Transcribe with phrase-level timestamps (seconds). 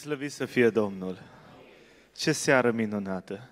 [0.00, 1.22] Slăvit să fie Domnul!
[2.16, 3.48] Ce seară minunată!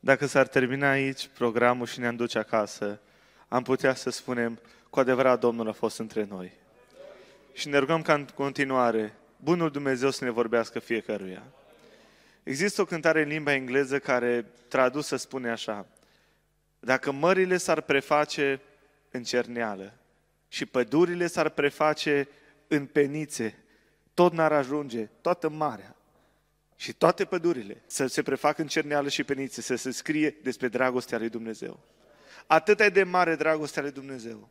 [0.00, 3.00] Dacă s-ar termina aici programul și ne-am duce acasă,
[3.48, 4.60] am putea să spunem,
[4.90, 6.52] cu adevărat Domnul a fost între noi.
[7.52, 11.42] Și ne rugăm ca în continuare, Bunul Dumnezeu să ne vorbească fiecăruia.
[12.42, 15.86] Există o cântare în limba engleză care tradusă spune așa,
[16.80, 18.60] Dacă mările s-ar preface
[19.10, 19.92] în cerneală
[20.48, 22.28] și pădurile s-ar preface
[22.68, 23.58] în penițe,
[24.16, 25.96] tot n-ar ajunge, toată marea
[26.76, 31.18] și toate pădurile să se prefacă în cerneală și penițe, să se scrie despre dragostea
[31.18, 31.80] lui Dumnezeu.
[32.46, 34.48] Atât e de mare dragostea lui Dumnezeu,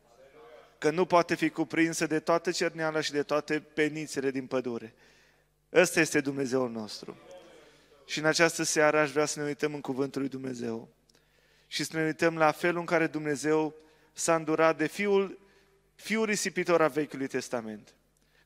[0.78, 4.94] că nu poate fi cuprinsă de toată cerneala și de toate penițele din pădure.
[5.74, 7.18] Ăsta este Dumnezeul nostru.
[8.06, 10.90] Și în această seară aș vrea să ne uităm în Cuvântul lui Dumnezeu
[11.68, 13.76] și să ne uităm la felul în care Dumnezeu
[14.14, 15.40] s-a îndurat de fiul,
[15.96, 17.94] fiul risipitor a Vechiului Testament.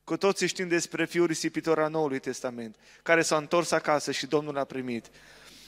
[0.04, 4.54] Cu toții știm despre fiul risipitor al Noului Testament, care s-a întors acasă și Domnul
[4.54, 5.06] l-a primit.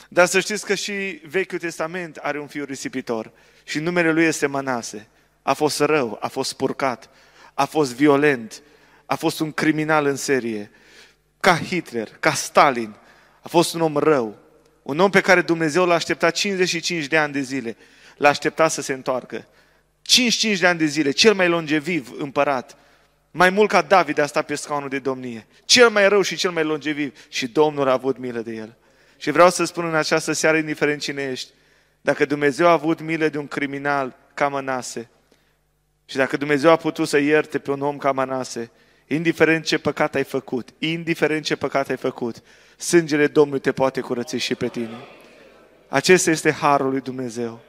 [0.09, 3.33] Dar să știți că și Vechiul Testament are un fiu risipitor
[3.65, 5.09] și numele lui este Manase.
[5.43, 7.11] A fost rău, a fost spurcat,
[7.55, 8.63] a fost violent,
[9.07, 10.71] a fost un criminal în serie,
[11.41, 12.97] ca Hitler, ca Stalin.
[13.41, 14.39] A fost un om rău,
[14.83, 17.77] un om pe care Dumnezeu l-a așteptat 55 de ani de zile.
[18.17, 19.47] L-a așteptat să se întoarcă.
[20.03, 22.77] 55 de ani de zile, cel mai longeviv împărat
[23.35, 25.47] mai mult ca David a stat pe scaunul de domnie.
[25.65, 27.19] Cel mai rău și cel mai longeviv.
[27.29, 28.77] Și Domnul a avut milă de el.
[29.17, 31.51] Și vreau să spun în această seară, indiferent cine ești,
[32.01, 35.11] dacă Dumnezeu a avut milă de un criminal ca Manase,
[36.05, 38.71] și dacă Dumnezeu a putut să ierte pe un om ca Manase,
[39.07, 42.43] indiferent ce păcat ai făcut, indiferent ce păcat ai făcut,
[42.77, 44.97] sângele Domnului te poate curăți și pe tine.
[45.89, 47.61] Acesta este harul lui Dumnezeu.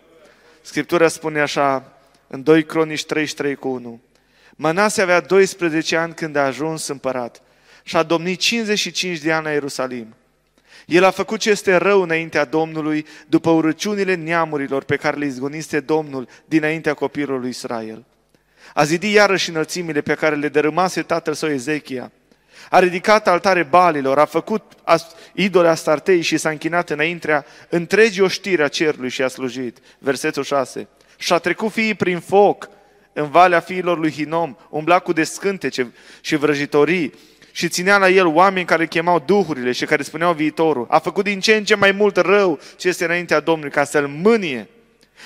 [0.62, 1.94] Scriptura spune așa,
[2.28, 4.02] în 2 Cronici 33 cu 1,
[4.56, 7.42] Manase avea 12 ani când a ajuns împărat
[7.84, 10.16] și a domnit 55 de ani la Ierusalim.
[10.86, 15.80] El a făcut ce este rău înaintea Domnului după urăciunile neamurilor pe care le izgoniste
[15.80, 18.06] Domnul dinaintea copilului lui Israel.
[18.74, 22.12] A zidit iarăși înălțimile pe care le dărâmase tatăl său Ezechia.
[22.70, 24.64] A ridicat altare balilor, a făcut
[25.34, 29.78] idole Astartei și s-a închinat înaintea întregii oștiri a cerului și a slujit.
[30.00, 30.88] Versetul 6.
[31.18, 32.70] Și a trecut fiii prin foc
[33.14, 37.14] în valea fiilor lui Hinom, umbla cu descântece și vrăjitorii
[37.52, 40.86] și ținea la el oameni care chemau duhurile și care spuneau viitorul.
[40.90, 44.08] A făcut din ce în ce mai mult rău ce este înaintea Domnului ca să-l
[44.08, 44.68] mânie.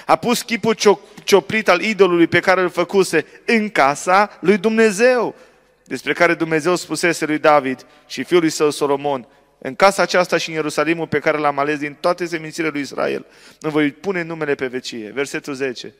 [0.05, 0.75] A pus chipul
[1.23, 5.35] cioplit al idolului pe care îl făcuse în casa lui Dumnezeu,
[5.83, 9.27] despre care Dumnezeu spusese lui David și fiului său Solomon,
[9.57, 13.25] în casa aceasta și în Ierusalimul pe care l-am ales din toate semințile lui Israel,
[13.59, 15.11] îmi voi pune numele pe vecie.
[15.13, 15.93] Versetul 10.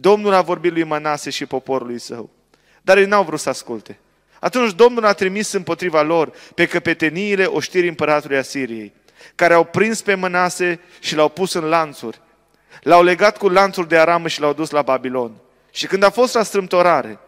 [0.00, 2.30] Domnul a vorbit lui Manase și poporului său.
[2.82, 3.98] Dar ei n-au vrut să asculte.
[4.40, 8.92] Atunci Domnul a trimis împotriva lor pe căpeteniile oștirii împăratului Asiriei,
[9.34, 12.20] care au prins pe Manase și l-au pus în lanțuri.
[12.82, 15.32] L-au legat cu lanțuri de aramă și l-au dus la Babilon.
[15.70, 17.18] Și când a fost la strâmtorare,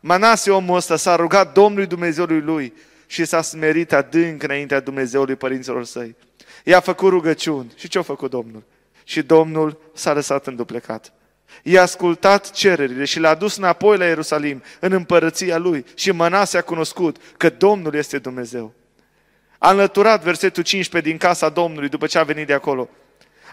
[0.00, 2.74] Manase, omul ăsta, s-a rugat Domnului Dumnezeului lui
[3.06, 6.16] și s-a smerit adânc înaintea Dumnezeului părinților săi.
[6.64, 7.72] I-a făcut rugăciuni.
[7.76, 8.62] Și ce a făcut Domnul?
[9.04, 11.12] Și Domnul s-a lăsat înduplecat.
[11.62, 16.62] I-a ascultat cererile și l-a dus înapoi la Ierusalim, în împărăția lui și Mănase a
[16.62, 18.72] cunoscut că Domnul este Dumnezeu.
[19.58, 22.88] A înlăturat versetul 15 din casa Domnului după ce a venit de acolo.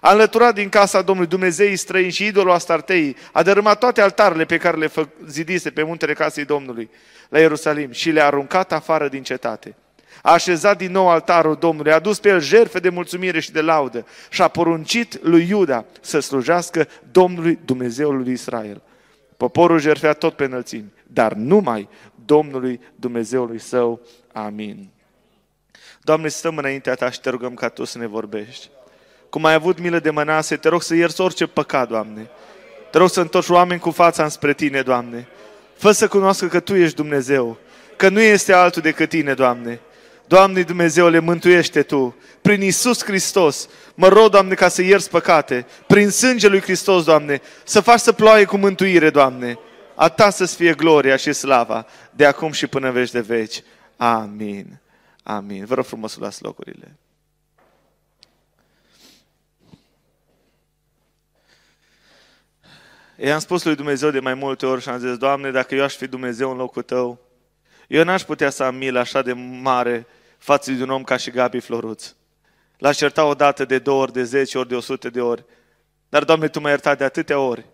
[0.02, 3.16] A înlăturat din casa Domnului Dumnezeii străini și idolul Astartei.
[3.32, 4.92] A dărâmat toate altarele pe care le
[5.28, 6.90] zidise pe muntele casei Domnului
[7.30, 9.76] la Ierusalim și le-a aruncat afară din cetate
[10.25, 13.61] a așezat din nou altarul Domnului, a dus pe el jerfe de mulțumire și de
[13.61, 18.81] laudă și a poruncit lui Iuda să slujească Domnului Dumnezeului lui Israel.
[19.38, 21.89] Poporul jerfea tot pe înălțimi, dar numai
[22.25, 24.01] Domnului Dumnezeului său.
[24.34, 24.89] Amin.
[26.01, 28.69] Doamne, stăm înaintea Ta și te rugăm ca Tu să ne vorbești.
[29.29, 32.29] Cum ai avut milă de mănase, te rog să ierți orice păcat, Doamne.
[32.91, 35.28] Te rog să întorci oameni cu fața înspre Tine, Doamne.
[35.75, 37.57] Fă să cunoască că Tu ești Dumnezeu,
[37.95, 39.79] că nu este altul decât Tine, Doamne.
[40.34, 42.16] Doamne Dumnezeule, mântuiește Tu.
[42.41, 45.66] Prin Isus Hristos, mă rog, Doamne, ca să ierți păcate.
[45.88, 49.59] Prin sângele lui Hristos, Doamne, să faci să ploaie cu mântuire, Doamne.
[49.96, 53.64] A Ta să-ți fie gloria și slava, de acum și până veci de veci.
[53.97, 54.80] Amin.
[55.24, 55.66] Amin.
[55.66, 56.97] Vă rog frumos să luați locurile.
[63.18, 65.96] I-am spus lui Dumnezeu de mai multe ori și am zis, Doamne, dacă eu aș
[65.96, 67.20] fi Dumnezeu în locul Tău,
[67.88, 70.08] eu n-aș putea să am milă așa de mare
[70.43, 72.13] față de un om ca și Gabi Floruț.
[72.78, 75.45] L-aș ierta o dată, de două ori, de zece ori, de o sută de ori.
[76.09, 77.66] Dar, Doamne, Tu m-ai iertat de atâtea ori.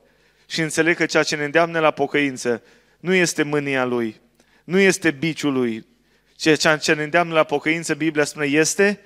[0.45, 2.63] Și înțeleg că ceea ce ne îndeamnă la pocăință
[2.99, 4.21] nu este mânia Lui,
[4.63, 5.87] nu este biciul Lui,
[6.35, 8.99] Ceea ce ne îndeamnă la pocăință, Biblia spune, este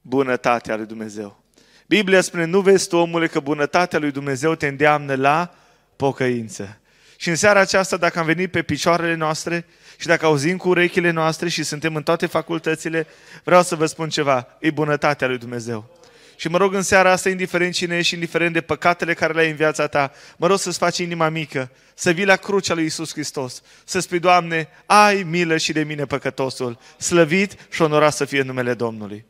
[0.00, 1.44] bunătatea lui Dumnezeu.
[1.86, 5.54] Biblia spune, nu vezi tu, omule, că bunătatea lui Dumnezeu te îndeamnă la
[5.96, 6.80] pocăință.
[7.16, 9.66] Și în seara aceasta, dacă am venit pe picioarele noastre
[10.00, 13.06] și dacă auzim cu urechile noastre și suntem în toate facultățile,
[13.44, 15.96] vreau să vă spun ceva, e bunătatea lui Dumnezeu.
[16.36, 19.50] Și mă rog în seara asta, indiferent cine ești, indiferent de păcatele care le ai
[19.50, 23.12] în viața ta, mă rog să-ți faci inima mică, să vii la crucea lui Isus
[23.12, 28.42] Hristos, să spui, Doamne, ai milă și de mine păcătosul, slăvit și onorat să fie
[28.42, 29.24] numele Domnului.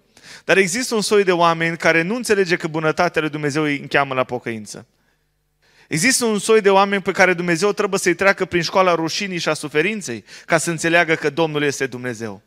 [0.44, 4.14] Dar există un soi de oameni care nu înțelege că bunătatea lui Dumnezeu îi încheamă
[4.14, 4.86] la pocăință.
[5.88, 9.49] Există un soi de oameni pe care Dumnezeu trebuie să-i treacă prin școala rușinii și
[9.49, 12.43] a suferinței ca să înțeleagă că Domnul este Dumnezeu.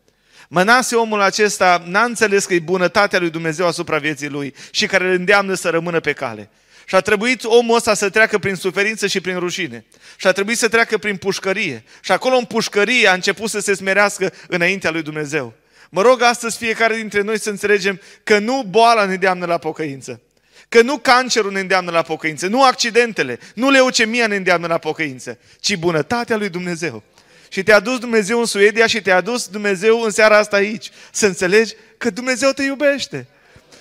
[0.47, 5.03] Mănase omul acesta n-a înțeles că e bunătatea lui Dumnezeu asupra vieții lui și care
[5.03, 6.49] îl îndeamnă să rămână pe cale.
[6.85, 9.85] Și a trebuit omul ăsta să treacă prin suferință și prin rușine.
[10.17, 11.83] Și a trebuit să treacă prin pușcărie.
[12.01, 15.53] Și acolo în pușcărie a început să se smerească înaintea lui Dumnezeu.
[15.89, 20.21] Mă rog astăzi fiecare dintre noi să înțelegem că nu boala ne îndeamnă la pocăință.
[20.71, 25.37] Că nu cancerul ne îndeamnă la pocăință, nu accidentele, nu leucemia ne îndeamnă la pocăință,
[25.59, 27.03] ci bunătatea lui Dumnezeu.
[27.49, 30.89] Și te-a dus Dumnezeu în Suedia și te-a dus Dumnezeu în seara asta aici.
[31.11, 33.27] Să înțelegi că Dumnezeu te iubește.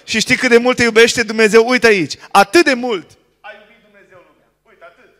[0.04, 1.68] Și știi cât de mult te iubește Dumnezeu?
[1.68, 2.14] Uite aici.
[2.30, 3.10] Atât de mult.
[3.40, 4.48] A iubit Dumnezeu lumea.
[4.62, 5.10] Uite, atât.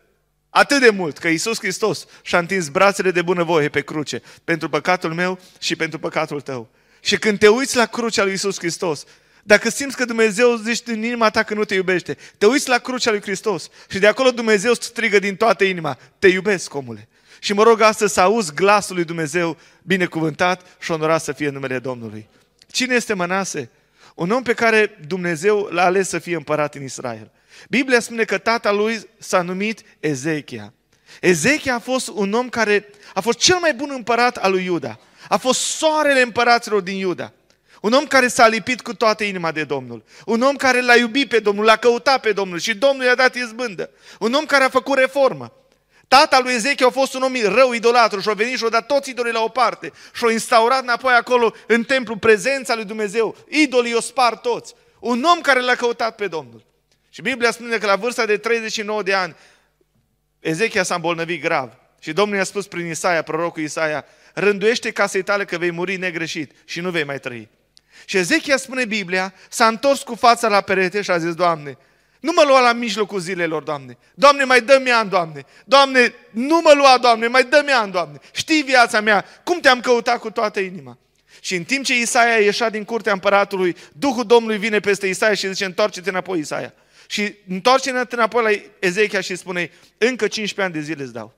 [0.51, 5.15] Atât de mult că Iisus Hristos și-a întins brațele de bunăvoie pe cruce pentru păcatul
[5.15, 6.69] meu și pentru păcatul tău.
[7.01, 9.05] Și când te uiți la crucea lui Iisus Hristos,
[9.43, 12.79] dacă simți că Dumnezeu zice în inima ta că nu te iubește, te uiți la
[12.79, 17.09] crucea lui Hristos și de acolo Dumnezeu strigă din toată inima, te iubesc, omule.
[17.39, 21.79] Și mă rog astăzi să auzi glasul lui Dumnezeu binecuvântat și onorat să fie numele
[21.79, 22.29] Domnului.
[22.71, 23.71] Cine este Mănase?
[24.15, 27.31] Un om pe care Dumnezeu l-a ales să fie împărat în Israel.
[27.69, 30.73] Biblia spune că tata lui s-a numit Ezechia.
[31.21, 34.99] Ezechia a fost un om care a fost cel mai bun împărat al lui Iuda.
[35.29, 37.33] A fost soarele împăraților din Iuda.
[37.81, 40.05] Un om care s-a lipit cu toată inima de Domnul.
[40.25, 43.35] Un om care l-a iubit pe Domnul, l-a căutat pe Domnul și Domnul i-a dat
[43.35, 43.91] izbândă.
[44.19, 45.53] Un om care a făcut reformă.
[46.09, 48.87] Tata lui Ezechia a fost un om rău idolatru și a venit și a dat
[48.87, 53.37] toți idolii la o parte și a instaurat înapoi acolo în templu prezența lui Dumnezeu.
[53.49, 54.75] Idolii o spar toți.
[55.01, 56.65] Un om care l-a căutat pe Domnul.
[57.11, 59.37] Și Biblia spune că la vârsta de 39 de ani
[60.41, 61.73] Ezechia s-a îmbolnăvit grav.
[62.01, 64.05] Și Domnul i-a spus prin Isaia, prorocul Isaia,
[64.35, 67.49] rânduiește casei tale că vei muri negreșit și nu vei mai trăi.
[68.05, 71.79] Și Ezechia spune Biblia, s-a întors cu fața la perete și a zis, Doamne,
[72.21, 73.99] nu mă lua la mijlocul zilelor, Doamne.
[74.15, 75.45] Doamne, mai dă-mi an, Doamne.
[75.65, 78.19] Doamne, nu mă lua, Doamne, mai dă-mi an, Doamne.
[78.33, 80.99] Știi viața mea, cum te-am căutat cu toată inima.
[81.41, 85.49] Și în timp ce Isaia ieșea din curtea împăratului, Duhul Domnului vine peste Isaia și
[85.49, 86.75] zice, întoarce-te înapoi, Isaia.
[87.07, 91.35] Și întoarce-te înapoi la Ezechia și spune, încă 15 ani de zile îți dau.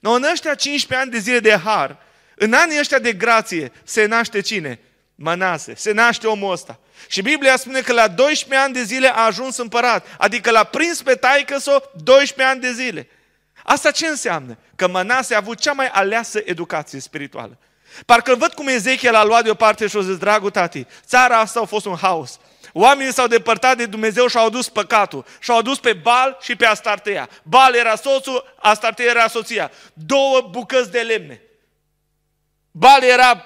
[0.00, 1.98] No, în ăștia 15 ani de zile de har,
[2.34, 4.80] în anii ăștia de grație, se naște cine?
[5.14, 5.74] Manase.
[5.74, 6.78] Se naște omul ăsta.
[7.08, 10.06] Și Biblia spune că la 12 ani de zile a ajuns împărat.
[10.18, 13.08] Adică l-a prins pe taică s 12 ani de zile.
[13.62, 14.58] Asta ce înseamnă?
[14.76, 17.58] Că Manase a avut cea mai aleasă educație spirituală.
[18.06, 21.64] Parcă văd cum Ezechiel a luat deoparte și a zis, dragul tati, țara asta a
[21.64, 22.38] fost un haos.
[22.72, 25.24] Oamenii s-au depărtat de Dumnezeu și au adus păcatul.
[25.40, 27.28] Și au adus pe Bal și pe Astartea.
[27.42, 29.70] Bal era soțul, Astartea era soția.
[29.92, 31.42] Două bucăți de lemne.
[32.70, 33.44] Bal era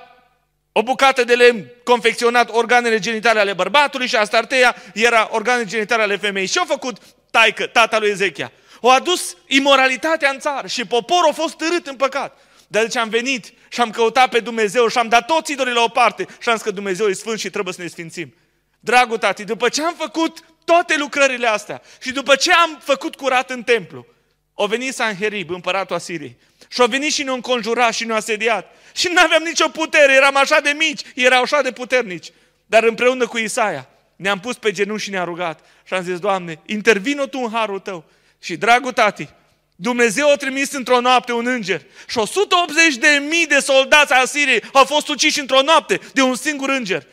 [0.79, 6.17] o bucată de lemn confecționat organele genitale ale bărbatului și Astartea era organele genitale ale
[6.17, 6.47] femeii.
[6.47, 6.97] Și au făcut
[7.31, 8.53] taică, tata lui Ezechia?
[8.83, 12.39] Au adus imoralitatea în țară și poporul a fost târât în păcat.
[12.67, 15.83] Dar deci am venit și am căutat pe Dumnezeu și am dat toți idolii la
[15.83, 18.35] o parte și am zis că Dumnezeu e sfânt și trebuie să ne sfințim.
[18.81, 23.51] Dragul tati, după ce am făcut toate lucrările astea și după ce am făcut curat
[23.51, 24.07] în templu,
[24.55, 26.37] o venit Sanherib, împăratul Asiriei,
[26.69, 28.75] și au venit și ne-au înconjurat și ne-au asediat.
[28.99, 32.33] Și nu aveam nicio putere, eram așa de mici, erau așa de puternici.
[32.67, 35.61] Dar împreună cu Isaia ne-am pus pe genunchi și ne-am rugat.
[35.85, 38.05] Și am zis, Doamne, intervină Tu în harul Tău.
[38.39, 39.29] Și dragul tati,
[39.77, 44.65] Dumnezeu a trimis într-o noapte un înger și 180 de mii de soldați al Siriei
[44.73, 47.07] au fost uciși într-o noapte de un singur înger.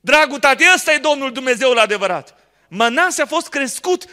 [0.00, 2.34] Dragul tati, ăsta e Domnul Dumnezeul adevărat.
[2.68, 4.04] Mănase a fost crescut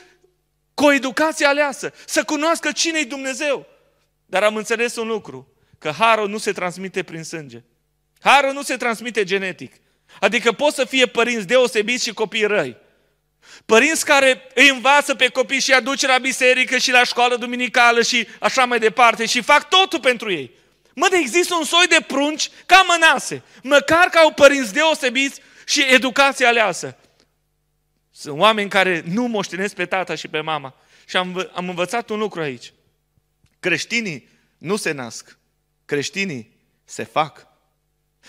[0.74, 3.66] cu o educație aleasă, să cunoască cine e Dumnezeu.
[4.26, 5.51] Dar am înțeles un lucru,
[5.82, 7.64] că harul nu se transmite prin sânge.
[8.20, 9.74] Harul nu se transmite genetic.
[10.20, 12.78] Adică pot să fie părinți deosebiți și copii răi.
[13.66, 18.28] Părinți care îi învață pe copii și aduce la biserică și la școală duminicală și
[18.40, 20.52] așa mai departe și fac totul pentru ei.
[20.96, 25.86] Mă, de există un soi de prunci ca mănase, măcar că au părinți deosebiți și
[25.90, 26.98] educație aleasă.
[28.12, 30.76] Sunt oameni care nu moștenesc pe tata și pe mama.
[31.06, 32.74] Și am, am învățat un lucru aici.
[33.60, 35.38] Creștinii nu se nasc,
[35.92, 36.52] creștinii
[36.86, 37.48] se fac.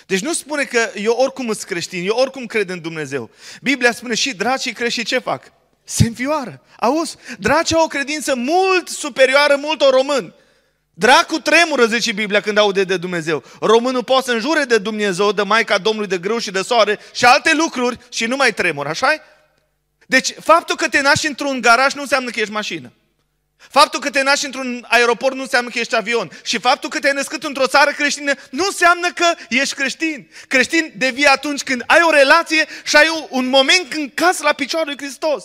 [0.06, 3.30] Deci nu spune că eu oricum sunt creștin, eu oricum cred în Dumnezeu.
[3.60, 5.52] Biblia spune și dracii crești ce fac?
[5.84, 6.62] Se înfioară.
[6.78, 7.16] Auzi?
[7.38, 10.34] Dracii au o credință mult superioară multor români.
[10.94, 13.44] Dracu tremură, zice Biblia, când aude de Dumnezeu.
[13.60, 17.24] Românul poate să înjure de Dumnezeu, de Maica Domnului, de grâu și de soare și
[17.24, 19.22] alte lucruri și nu mai tremur, așa
[20.06, 22.92] Deci, faptul că te naști într-un garaj nu înseamnă că ești mașină.
[23.70, 26.30] Faptul că te naști într-un aeroport nu înseamnă că ești avion.
[26.42, 30.30] Și faptul că te-ai născut într-o țară creștină nu înseamnă că ești creștin.
[30.48, 34.86] Creștin devii atunci când ai o relație și ai un moment când cazi la piciorul
[34.86, 35.44] lui Hristos.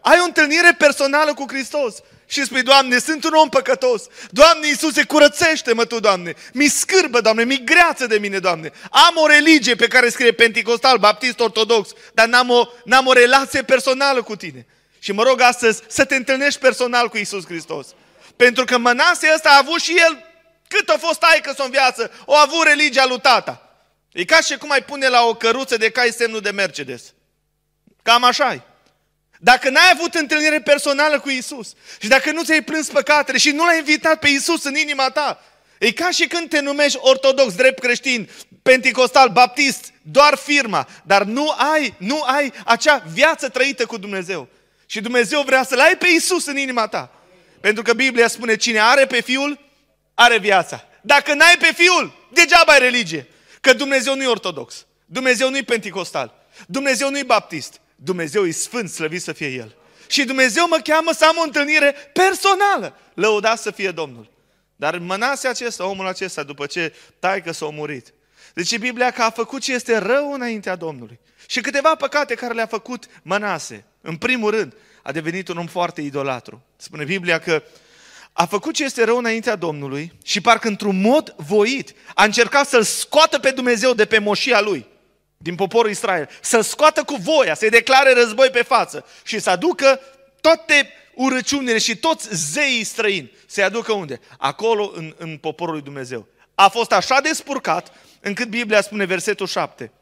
[0.00, 1.94] Ai o întâlnire personală cu Hristos.
[2.28, 4.02] Și spui, Doamne, sunt un om păcătos.
[4.30, 6.34] Doamne Iisuse, curățește-mă Tu, Doamne.
[6.52, 8.72] Mi scârbă, Doamne, mi greață de mine, Doamne.
[8.90, 13.62] Am o religie pe care scrie Pentecostal, Baptist, Ortodox, dar n-am o, n-am o relație
[13.62, 14.66] personală cu Tine.
[15.06, 17.86] Și mă rog astăzi să te întâlnești personal cu Isus Hristos.
[18.36, 20.24] Pentru că Mănase ăsta a avut și el,
[20.68, 23.80] cât a fost taică în viață, o a avut religia lui tata.
[24.12, 27.02] E ca și cum ai pune la o căruță de cai semnul de Mercedes.
[28.02, 28.62] Cam așa -i.
[29.38, 33.64] Dacă n-ai avut întâlnire personală cu Isus și dacă nu ți-ai plâns păcatele și nu
[33.64, 35.42] l-ai invitat pe Isus în inima ta,
[35.78, 38.30] e ca și când te numești ortodox, drept creștin,
[38.62, 44.48] pentecostal, baptist, doar firma, dar nu ai, nu ai acea viață trăită cu Dumnezeu.
[44.86, 47.10] Și Dumnezeu vrea să-L ai pe Isus în inima ta.
[47.60, 49.58] Pentru că Biblia spune, cine are pe Fiul,
[50.14, 50.84] are viața.
[51.00, 53.28] Dacă n-ai pe Fiul, degeaba ai religie.
[53.60, 54.86] Că Dumnezeu nu e ortodox.
[55.06, 56.34] Dumnezeu nu e pentecostal.
[56.66, 57.80] Dumnezeu nu e baptist.
[57.96, 59.76] Dumnezeu e sfânt, slăvit să fie El.
[60.08, 62.98] Și Dumnezeu mă cheamă să am o întâlnire personală.
[63.14, 64.30] Lăudați să fie Domnul.
[64.76, 68.14] Dar mănase acesta, omul acesta, după ce taică s-a murit.
[68.54, 71.18] Deci Biblia că a făcut ce este rău înaintea Domnului.
[71.46, 73.84] Și câteva păcate care le-a făcut Mănase.
[74.06, 76.62] În primul rând, a devenit un om foarte idolatru.
[76.76, 77.62] Spune Biblia că
[78.32, 82.82] a făcut ce este rău înaintea Domnului și parcă într-un mod voit a încercat să-l
[82.82, 84.86] scoată pe Dumnezeu de pe moșia lui,
[85.36, 90.00] din poporul Israel, să-l scoată cu voia, să-i declare război pe față și să aducă
[90.40, 94.20] toate urăciunile și toți zeii străini, să-i aducă unde?
[94.38, 96.26] Acolo, în, în poporul lui Dumnezeu.
[96.54, 99.92] A fost așa de spurcat, încât Biblia spune versetul 7,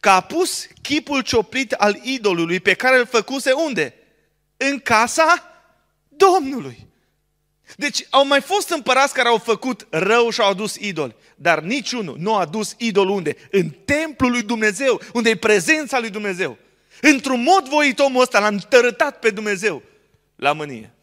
[0.00, 3.94] că a pus chipul cioplit al idolului pe care îl făcuse unde?
[4.56, 5.52] În casa
[6.08, 6.86] Domnului.
[7.76, 12.16] Deci au mai fost împărați care au făcut rău și au adus idoli, dar niciunul
[12.18, 13.36] nu a adus idol unde?
[13.50, 16.58] În templul lui Dumnezeu, unde e prezența lui Dumnezeu.
[17.00, 19.82] Într-un mod voit omul ăsta l-a întărătat pe Dumnezeu
[20.36, 20.94] la mânie.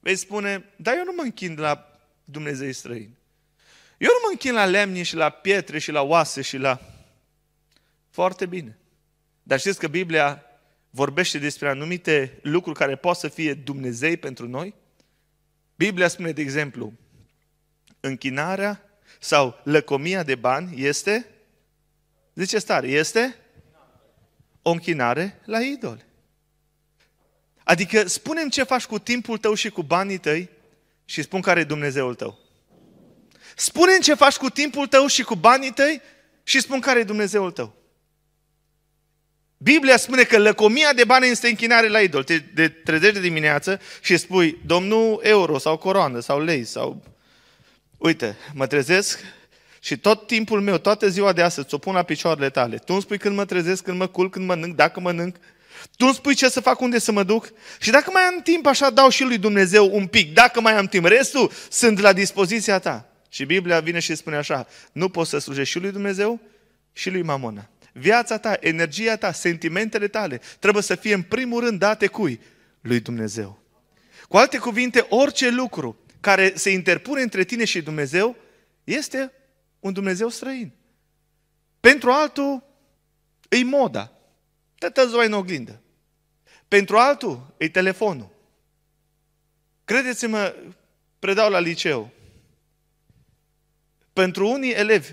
[0.00, 3.18] Vei spune, dar eu nu mă închin la Dumnezeu străini.
[3.98, 6.80] Eu nu mă închin la lemne și la pietre și la oase și la...
[8.10, 8.78] Foarte bine.
[9.42, 10.44] Dar știți că Biblia
[10.90, 14.74] vorbește despre anumite lucruri care pot să fie Dumnezei pentru noi?
[15.76, 16.92] Biblia spune, de exemplu,
[18.00, 18.84] închinarea
[19.20, 21.28] sau lăcomia de bani este,
[22.34, 23.36] zice stare, este
[24.62, 26.04] o închinare la idol.
[27.64, 30.50] Adică spunem ce faci cu timpul tău și cu banii tăi
[31.04, 32.38] și spun care e Dumnezeul tău.
[33.56, 36.00] spune ce faci cu timpul tău și cu banii tăi
[36.42, 37.79] și spun care e Dumnezeul tău.
[39.62, 42.22] Biblia spune că lăcomia de bani este închinare la idol.
[42.22, 47.02] Te de trezești de dimineață și spui, domnul euro sau coroană sau lei sau...
[47.96, 49.18] Uite, mă trezesc
[49.80, 52.76] și tot timpul meu, toată ziua de astăzi, ți-o pun la picioarele tale.
[52.76, 55.36] Tu îmi spui când mă trezesc, când mă culc, când mănânc, dacă mănânc.
[55.96, 57.52] Tu îmi spui ce să fac, unde să mă duc.
[57.80, 60.34] Și dacă mai am timp, așa dau și lui Dumnezeu un pic.
[60.34, 63.08] Dacă mai am timp, restul sunt la dispoziția ta.
[63.28, 66.40] Și Biblia vine și spune așa, nu poți să slujești și lui Dumnezeu
[66.92, 67.68] și lui Mamona.
[68.00, 72.40] Viața ta, energia ta, sentimentele tale trebuie să fie în primul rând date cui?
[72.80, 73.62] Lui Dumnezeu.
[74.28, 78.36] Cu alte cuvinte, orice lucru care se interpune între tine și Dumnezeu
[78.84, 79.32] este
[79.80, 80.72] un Dumnezeu străin.
[81.80, 82.62] Pentru altul
[83.48, 84.12] îi moda.
[84.78, 85.80] Tătă zoai în oglindă.
[86.68, 88.30] Pentru altul e telefonul.
[89.84, 90.54] Credeți-mă,
[91.18, 92.10] predau la liceu.
[94.12, 95.12] Pentru unii elevi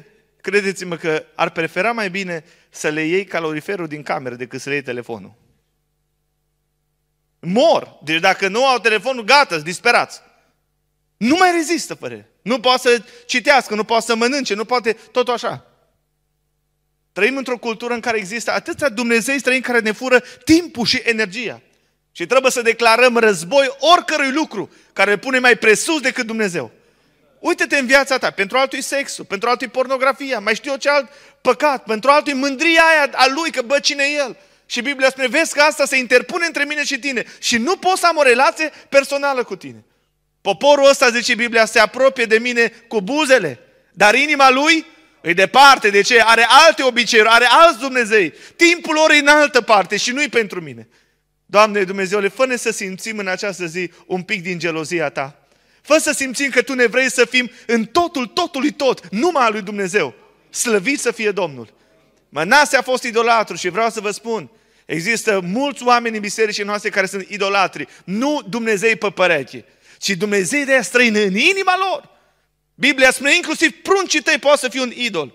[0.49, 4.75] credeți-mă că ar prefera mai bine să le iei caloriferul din cameră decât să le
[4.75, 5.33] iei telefonul.
[7.39, 7.99] Mor.
[8.03, 10.21] Deci dacă nu au telefonul, gata, sunt disperați.
[11.17, 15.27] Nu mai rezistă fără Nu poate să citească, nu poate să mănânce, nu poate tot
[15.27, 15.65] așa.
[17.11, 21.61] Trăim într-o cultură în care există atâția Dumnezei străini care ne fură timpul și energia.
[22.11, 26.71] Și trebuie să declarăm război oricărui lucru care îl pune mai presus decât Dumnezeu.
[27.39, 30.77] Uite-te în viața ta, pentru altul e sexul, pentru altul e pornografia, mai știu eu
[30.77, 31.09] ce alt
[31.41, 34.37] păcat, pentru altul e mândria aia a lui, că bă, cine e el?
[34.65, 37.97] Și Biblia spune, vezi că asta se interpune între mine și tine și nu pot
[37.97, 39.83] să am o relație personală cu tine.
[40.41, 43.59] Poporul ăsta, zice Biblia, se apropie de mine cu buzele,
[43.93, 44.85] dar inima lui
[45.21, 46.21] E departe, de ce?
[46.25, 48.33] Are alte obiceiuri, are alți Dumnezei.
[48.55, 50.87] Timpul lor e în altă parte și nu-i pentru mine.
[51.45, 55.46] Doamne Dumnezeule, fă-ne să simțim în această zi un pic din gelozia Ta.
[55.87, 59.51] Fă să simțim că Tu ne vrei să fim în totul, totului tot, numai al
[59.51, 60.13] lui Dumnezeu.
[60.49, 61.73] Slăvit să fie Domnul.
[62.29, 64.49] Mănase a fost idolatru și vreau să vă spun,
[64.85, 67.87] există mulți oameni în bisericii noastre care sunt idolatri.
[68.03, 69.65] Nu Dumnezei pe pereche,
[69.97, 72.09] ci Dumnezei de străină în inima lor.
[72.75, 75.33] Biblia spune inclusiv pruncii tăi poate să fie un idol.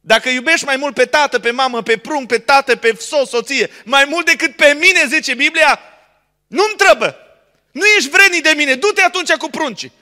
[0.00, 3.70] Dacă iubești mai mult pe tată, pe mamă, pe prunc, pe tată, pe sos, soție,
[3.84, 5.80] mai mult decât pe mine, zice Biblia,
[6.46, 7.16] nu-mi trebuie.
[7.78, 9.92] Nu ești vrednic de mine, du-te atunci cu pruncii.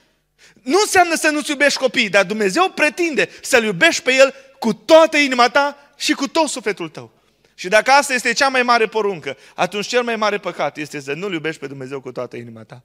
[0.63, 5.17] Nu înseamnă să nu-ți iubești copiii, dar Dumnezeu pretinde să-L iubești pe El cu toată
[5.17, 7.11] inima ta și cu tot sufletul tău.
[7.55, 11.13] Și dacă asta este cea mai mare poruncă, atunci cel mai mare păcat este să
[11.13, 12.83] nu-L iubești pe Dumnezeu cu toată inima ta.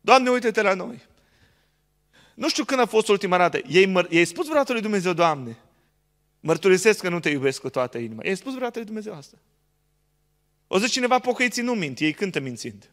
[0.00, 1.02] Doamne, uite-te la noi.
[2.34, 3.60] Nu știu când a fost ultima dată.
[3.68, 5.56] Ei, măr- ei spus vreodată lui Dumnezeu, Doamne,
[6.40, 8.22] mărturisesc că nu te iubesc cu toată inima.
[8.22, 9.36] Ei spus vreodată lui Dumnezeu asta.
[10.66, 12.90] O zice cineva, pocăiții nu mint, ei cântă mințind.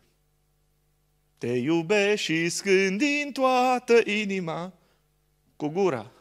[1.44, 4.74] Te iubești și scând din toată inima
[5.56, 6.12] cu gura.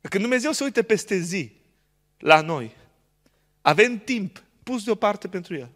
[0.00, 1.52] Când Dumnezeu se uită peste zi
[2.18, 2.76] la noi,
[3.62, 5.70] avem timp pus deoparte pentru El.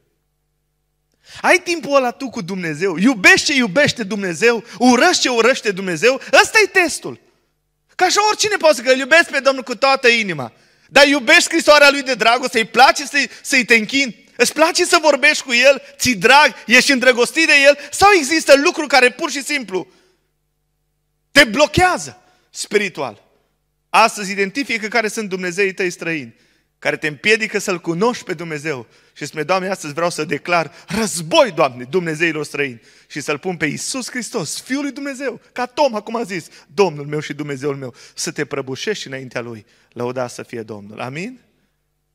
[1.40, 6.58] Ai timpul ăla tu cu Dumnezeu, iubești ce iubește Dumnezeu, urăști ce urăște Dumnezeu, ăsta
[6.64, 7.20] e testul.
[7.94, 10.52] Ca așa oricine poate să că îl iubesc pe Domnul cu toată inima.
[10.88, 14.98] Dar iubești scrisoarea lui de dragoste, îi place să-i, să-i te închin, îți place să
[15.02, 19.42] vorbești cu el, ți drag, ești îndrăgostit de el, sau există lucruri care pur și
[19.42, 19.86] simplu
[21.30, 23.22] te blochează spiritual.
[23.88, 26.34] Astăzi identifică care sunt Dumnezeii tăi străini
[26.82, 28.86] care te împiedică să-L cunoști pe Dumnezeu.
[29.12, 33.66] Și spune, Doamne, astăzi vreau să declar război, Doamne, Dumnezeilor străini și să-L pun pe
[33.66, 37.94] Iisus Hristos, Fiul lui Dumnezeu, ca Tom acum a zis, Domnul meu și Dumnezeul meu,
[38.14, 39.66] să te prăbușești înaintea Lui.
[39.92, 41.00] Lăuda să fie Domnul.
[41.00, 41.40] Amin?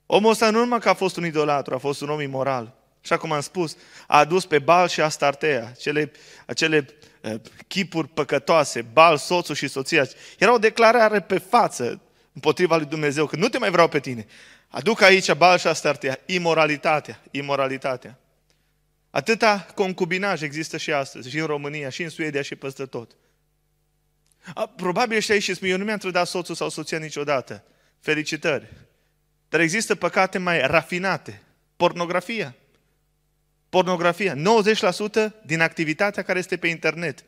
[0.10, 2.76] Omul ăsta nu numai că a fost un idolatru, a fost un om imoral.
[3.04, 6.12] Așa cum am spus, a adus pe Bal și Astartea, acele,
[6.46, 6.88] acele
[7.22, 7.34] uh,
[7.68, 10.08] chipuri păcătoase, Bal, soțul și soția.
[10.38, 12.02] Era o declarare pe față
[12.34, 14.26] împotriva lui Dumnezeu, că nu te mai vreau pe tine.
[14.68, 18.20] Aduc aici Baal și Astartea, imoralitatea, imoralitatea.
[19.10, 23.12] Atâta concubinaj există și astăzi, și în România, și în Suedia, și peste tot.
[24.54, 27.64] A, probabil ești aici și spui, eu nu mi-am trădat soțul sau soția niciodată.
[28.00, 28.87] Felicitări!
[29.50, 31.42] Dar există păcate mai rafinate.
[31.76, 32.56] Pornografia.
[33.70, 34.36] Pornografia.
[34.36, 34.38] 90%
[35.46, 37.24] din activitatea care este pe internet,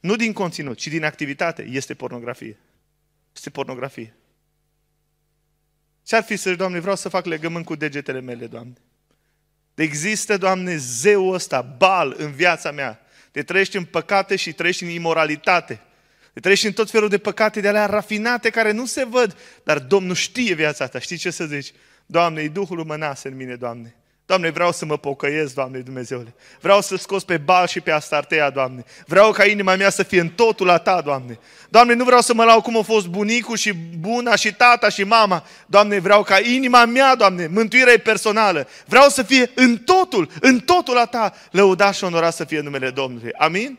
[0.00, 2.58] nu din conținut, ci din activitate, este pornografie.
[3.34, 4.14] Este pornografie.
[6.02, 8.74] Ce-ar fi să Doamne, vreau să fac legământ cu degetele mele, Doamne.
[9.74, 13.00] Există, Doamne, zeul ăsta, bal în viața mea.
[13.30, 15.80] Te trăiești în păcate și trăiești în imoralitate.
[16.32, 19.78] Te trăiești în tot felul de păcate de alea rafinate care nu se văd, dar
[19.78, 20.98] Domnul știe viața ta.
[20.98, 21.72] Știi ce să zici?
[22.06, 23.94] Doamne, e Duhul mănase în mine, Doamne.
[24.30, 26.34] Doamne, vreau să mă pocăiesc, Doamne Dumnezeule.
[26.60, 28.84] Vreau să scos pe Bal și pe Astartea, Doamne.
[29.06, 31.38] Vreau ca inima mea să fie în totul la Ta, Doamne.
[31.68, 35.04] Doamne, nu vreau să mă lau cum a fost bunicul și buna și tata și
[35.04, 35.46] mama.
[35.66, 38.68] Doamne, vreau ca inima mea, Doamne, mântuirea personală.
[38.86, 41.34] Vreau să fie în totul, în totul la Ta.
[41.50, 43.32] Lăuda și onora să fie numele Domnului.
[43.32, 43.78] Amin?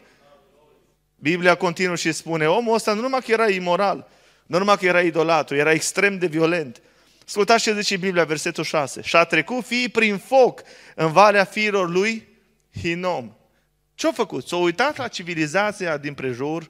[1.22, 4.10] Biblia continuă și spune, omul ăsta nu numai că era imoral,
[4.46, 6.82] nu numai că era idolatru, era extrem de violent,
[7.32, 9.02] Ascultați ce zice Biblia, versetul 6.
[9.04, 10.62] Și a trecut fiii prin foc
[10.96, 12.28] în valea fiilor lui
[12.82, 13.34] Hinom.
[13.96, 14.48] Ce-a făcut?
[14.48, 16.70] S-a uitat la civilizația din prejur,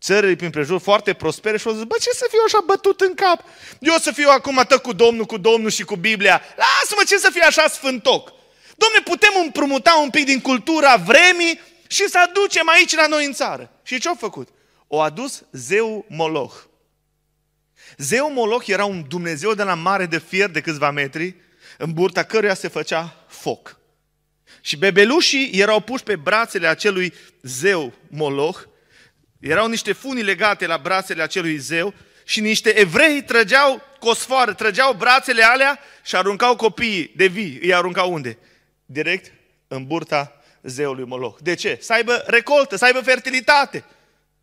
[0.00, 3.14] țările din prejur foarte prospere și a zis, bă, ce să fiu așa bătut în
[3.14, 3.44] cap?
[3.78, 6.42] Eu să fiu acum atât cu Domnul, cu Domnul și cu Biblia.
[6.56, 8.32] Lasă-mă, ce să fiu așa sfântoc?
[8.76, 13.32] Domne, putem împrumuta un pic din cultura vremii și să aducem aici la noi în
[13.32, 13.70] țară.
[13.82, 14.48] Și ce-a făcut?
[14.86, 16.54] O adus zeu Moloch.
[17.96, 21.36] Zeul Moloch era un Dumnezeu de la mare de fier de câțiva metri,
[21.78, 23.78] în burta căruia se făcea foc.
[24.60, 28.62] Și bebelușii erau puși pe brațele acelui zeu Moloch,
[29.40, 31.94] erau niște funii legate la brațele acelui zeu
[32.24, 37.58] și niște evrei trăgeau cosfoară, trăgeau brațele alea și aruncau copiii de vii.
[37.62, 38.38] Îi aruncau unde?
[38.86, 39.32] Direct
[39.68, 40.35] în burta
[40.66, 41.38] zeului Moloch.
[41.40, 41.78] De ce?
[41.80, 43.84] Să aibă recoltă, să aibă fertilitate.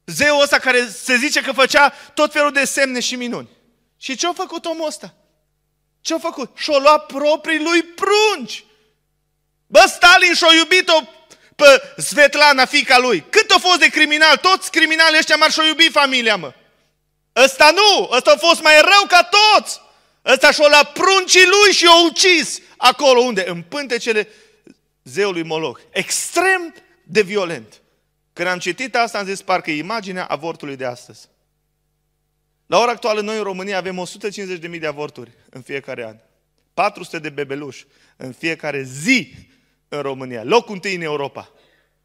[0.05, 3.49] Zeul ăsta care se zice că făcea tot felul de semne și minuni.
[3.97, 5.13] Și ce a făcut omul ăsta?
[6.01, 6.51] Ce a făcut?
[6.55, 8.65] Și-a luat proprii lui prunci.
[9.67, 11.01] Bă, Stalin și-a iubit-o
[11.55, 13.25] pe Svetlana, fica lui.
[13.29, 14.38] Cât a fost de criminal?
[14.38, 16.53] Toți criminalii ăștia m-ar și-o iubi familia, mă.
[17.36, 19.81] Ăsta nu, ăsta a fost mai rău ca toți.
[20.25, 22.59] Ăsta și-a luat pruncii lui și i-a ucis.
[22.77, 23.49] Acolo unde?
[23.49, 24.27] În pântecele
[25.04, 25.82] zeului Moloch.
[25.89, 27.82] Extrem de violent.
[28.34, 31.30] Când am citit asta, am zis, parcă e imaginea avortului de astăzi.
[32.66, 34.06] La ora actuală, noi în România avem
[34.72, 36.18] 150.000 de avorturi în fiecare an.
[36.74, 37.86] 400 de bebeluși
[38.18, 39.34] în fiecare zi
[39.88, 40.44] în România.
[40.44, 41.52] Locul întâi în Europa.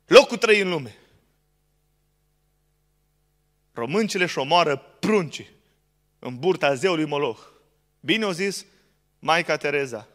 [0.07, 0.97] Locul trei în lume.
[3.73, 5.51] Româncile și șomoară prunci
[6.19, 7.41] în burta zeului Moloch.
[8.01, 8.65] Bine o zis
[9.19, 10.09] Maica Tereza.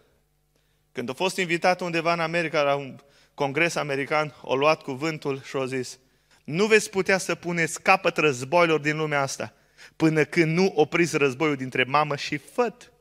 [0.93, 2.99] Când a fost invitată undeva în America la un
[3.33, 5.99] congres american, o luat cuvântul și a zis
[6.43, 9.53] nu veți putea să puneți capăt războiilor din lumea asta
[9.95, 12.91] până când nu opriți războiul dintre mamă și făt.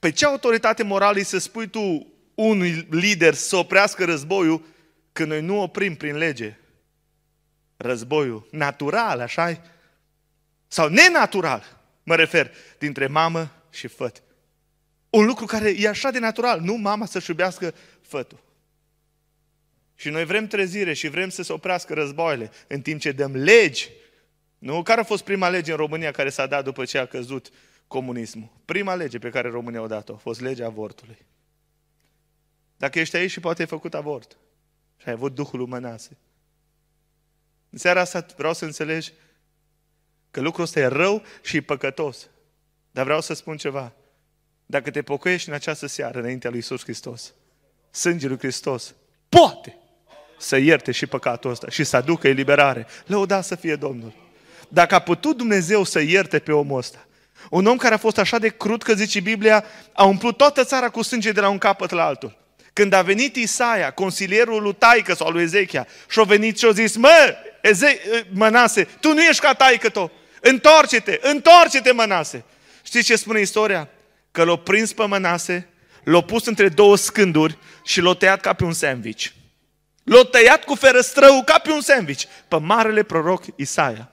[0.00, 4.64] Pe ce autoritate morală îi să spui tu unui lider să oprească războiul
[5.12, 6.56] când noi nu oprim prin lege
[7.76, 9.60] războiul natural, așa
[10.68, 14.22] Sau nenatural, mă refer, dintre mamă și făt.
[15.14, 18.42] Un lucru care e așa de natural, nu mama să-și iubească fătul.
[19.94, 23.90] Și noi vrem trezire și vrem să se oprească războaiele, în timp ce dăm legi.
[24.58, 24.82] Nu?
[24.82, 27.50] Care a fost prima lege în România care s-a dat după ce a căzut
[27.86, 28.48] comunismul?
[28.64, 31.18] Prima lege pe care România a dat-o a fost legea avortului.
[32.76, 34.36] Dacă ești aici și poate ai făcut avort
[34.96, 36.16] și ai avut Duhul Umănase.
[37.70, 39.12] În seara asta vreau să înțelegi
[40.30, 42.28] că lucrul ăsta e rău și e păcătos.
[42.90, 43.92] Dar vreau să spun ceva.
[44.74, 47.32] Dacă te pocăiești în această seară înaintea lui Iisus Hristos,
[47.90, 48.94] sângele lui Hristos
[49.28, 49.76] poate
[50.38, 52.86] să ierte și păcatul ăsta și să aducă eliberare.
[53.06, 54.12] Lăuda să fie Domnul.
[54.68, 57.06] Dacă a putut Dumnezeu să ierte pe omul ăsta,
[57.50, 60.88] un om care a fost așa de crud că zice Biblia, a umplut toată țara
[60.88, 62.36] cu sânge de la un capăt la altul.
[62.72, 66.70] Când a venit Isaia, consilierul lui Taică sau lui Ezechia, și a venit și a
[66.70, 70.10] zis, mă, Eze- Mănase, tu nu ești ca taică tău,
[70.40, 72.44] întoarce-te, întoarce-te Mănase.
[72.82, 73.88] Știți ce spune istoria?
[74.34, 75.68] Că l-a prins pe Mănase,
[76.04, 79.26] l-a pus între două scânduri și l-a tăiat ca pe un sandwich.
[80.04, 84.10] L-a tăiat cu ferăstrău ca pe un sandwich, pe marele proroc Isaia.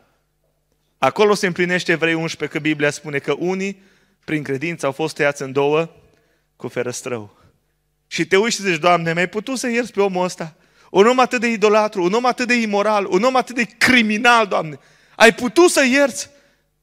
[0.97, 3.83] Acolo se împlinește Evrei 11 că Biblia spune că unii,
[4.25, 5.89] prin credință, au fost tăiați în două
[6.55, 7.37] cu ferăstrău.
[8.07, 10.55] Și te uiți și zici, Doamne, mi-ai putut să ierți pe omul ăsta?
[10.91, 14.47] Un om atât de idolatru, un om atât de imoral, un om atât de criminal,
[14.47, 14.79] Doamne.
[15.15, 16.29] Ai putut să ierți?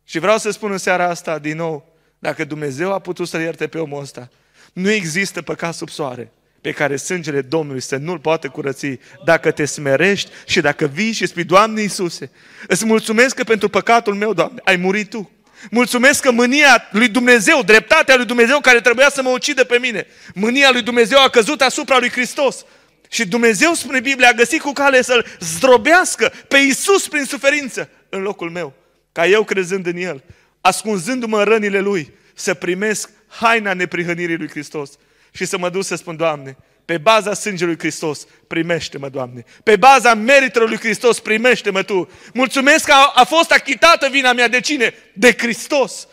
[0.05, 3.67] Și vreau să spun în seara asta din nou, dacă Dumnezeu a putut să ierte
[3.67, 4.29] pe omul ăsta,
[4.73, 9.65] nu există păcat sub soare pe care sângele Domnului să nu-l poată curăți dacă te
[9.65, 12.31] smerești și dacă vii și spui, Doamne Iisuse,
[12.67, 15.31] îți mulțumesc că pentru păcatul meu, Doamne, ai murit Tu.
[15.71, 20.07] Mulțumesc că mânia lui Dumnezeu, dreptatea lui Dumnezeu care trebuia să mă ucidă pe mine,
[20.35, 22.65] mânia lui Dumnezeu a căzut asupra lui Hristos.
[23.11, 28.23] Și Dumnezeu, spune Biblia, a găsit cu cale să-L zdrobească pe Iisus prin suferință în
[28.23, 28.73] locul meu.
[29.13, 30.23] Ca eu crezând în El,
[30.61, 34.91] ascunzându-mă în rănile Lui, să primesc haina neprihănirii lui Hristos
[35.33, 39.45] și să mă duc să spun, Doamne, pe baza sângelui Hristos, primește-mă, Doamne.
[39.63, 42.11] Pe baza meritelor lui Hristos, primește-mă Tu.
[42.35, 44.49] Mulțumesc că a, a fost achitată vina mea.
[44.49, 44.95] De cine?
[45.13, 46.09] De Hristos.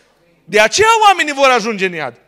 [0.45, 2.21] De aceea oamenii vor ajunge în iad.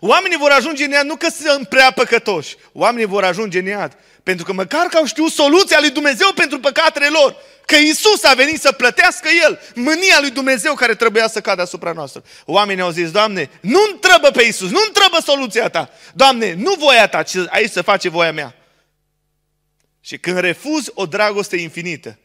[0.00, 2.56] Oamenii vor ajunge în iad nu că sunt prea păcătoși.
[2.72, 3.96] Oamenii vor ajunge în iad
[4.26, 7.36] pentru că măcar că au știut soluția lui Dumnezeu pentru păcatele lor.
[7.64, 11.92] Că Isus a venit să plătească El mânia lui Dumnezeu care trebuia să cadă asupra
[11.92, 12.22] noastră.
[12.44, 15.90] Oamenii au zis, Doamne, nu întrebă pe Isus, nu întrebă soluția Ta.
[16.14, 18.54] Doamne, nu voia Ta, ci aici să face voia mea.
[20.00, 22.18] Și când refuzi o dragoste infinită,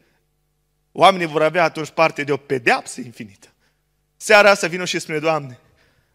[0.92, 3.48] oamenii vor avea atunci parte de o pedeapsă infinită.
[4.16, 5.58] Seara asta vină și spune, Doamne,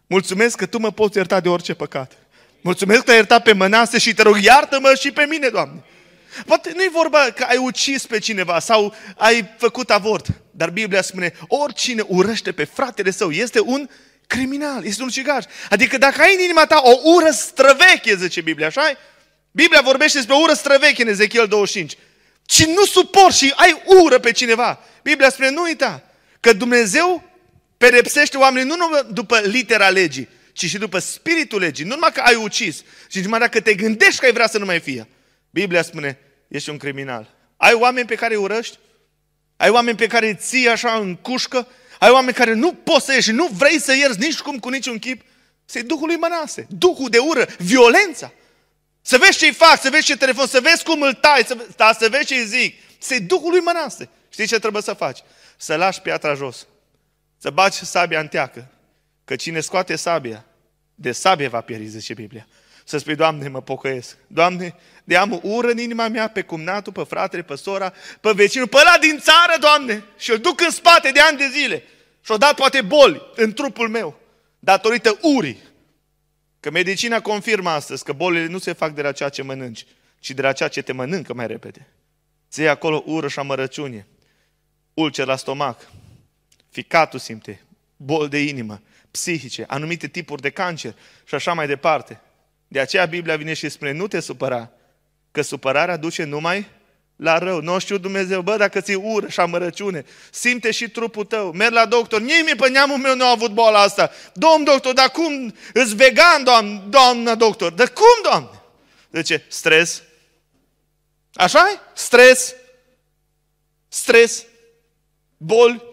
[0.08, 2.12] mulțumesc că Tu mă poți ierta de orice păcat.
[2.60, 5.84] Mulțumesc că ai iertat pe mănase și te rog, iartă-mă și pe mine, Doamne.
[6.46, 11.32] Poate nu-i vorba că ai ucis pe cineva sau ai făcut avort, dar Biblia spune,
[11.46, 13.88] oricine urăște pe fratele său este un
[14.26, 15.44] criminal, este un cigaș.
[15.70, 18.92] Adică dacă ai în inima ta o ură străveche, zice Biblia, așa
[19.50, 21.98] Biblia vorbește despre o ură străveche în Ezechiel 25.
[22.48, 24.80] Și nu suport și ai ură pe cineva.
[25.02, 26.02] Biblia spune, nu uita,
[26.40, 27.27] că Dumnezeu
[27.78, 31.84] pedepsește oamenii nu numai după litera legii, ci și după spiritul legii.
[31.84, 34.64] Nu numai că ai ucis, ci numai dacă te gândești că ai vrea să nu
[34.64, 35.08] mai fie.
[35.50, 37.34] Biblia spune, ești un criminal.
[37.56, 38.78] Ai oameni pe care îi urăști?
[39.56, 41.68] Ai oameni pe care îi ții așa în cușcă?
[41.98, 44.98] Ai oameni care nu poți să ieși, nu vrei să ierți nici cum cu niciun
[44.98, 45.22] chip?
[45.64, 48.32] Să-i Duhul lui Mănase, Duhul de ură, violența.
[49.02, 51.92] Să vezi ce-i fac, să vezi ce telefon, să vezi cum îl tai, să, da,
[51.98, 52.76] să vezi ce-i zic.
[52.98, 54.08] Să-i Duhul lui Mănase.
[54.28, 55.18] Știi ce trebuie să faci?
[55.56, 56.66] Să lași piatra jos.
[57.38, 58.70] Să baci sabia în teacă.
[59.24, 60.44] Că cine scoate sabia,
[60.94, 62.46] de sabie va pieri, zice Biblia.
[62.84, 64.16] Să spui, Doamne, mă pocăiesc.
[64.26, 64.74] Doamne,
[65.04, 68.76] de am ură în inima mea pe cumnatul, pe fratele, pe sora, pe vecinul, pe
[68.76, 71.82] ăla din țară, Doamne, și îl duc în spate de ani de zile.
[72.20, 74.20] Și-o dat poate boli în trupul meu,
[74.58, 75.58] datorită urii.
[76.60, 79.86] Că medicina confirmă astăzi că bolile nu se fac de la ceea ce mănânci,
[80.18, 81.86] ci de la ceea ce te mănâncă mai repede.
[82.50, 84.06] Ți acolo ură și amărăciune,
[84.94, 85.90] ulcer la stomac,
[86.78, 87.60] ficatul simte,
[87.96, 92.20] boli de inimă, psihice, anumite tipuri de cancer și așa mai departe.
[92.68, 94.70] De aceea Biblia vine și spune, nu te supăra,
[95.30, 96.66] că supărarea duce numai
[97.16, 97.60] la rău.
[97.60, 101.52] Nu știu Dumnezeu, bă, dacă ți ură și amărăciune, simte și trupul tău.
[101.52, 104.10] Merg la doctor, nimeni pe neamul meu nu a avut boala asta.
[104.34, 105.54] Domn doctor, dar cum?
[105.72, 107.72] Îți vegan, doamnă, doamnă doctor.
[107.72, 108.60] Dar cum, doamne?
[109.10, 109.44] De ce?
[109.48, 110.02] Stres.
[111.34, 111.78] așa e?
[111.94, 112.54] Stres.
[113.88, 114.44] Stres.
[115.36, 115.87] Boli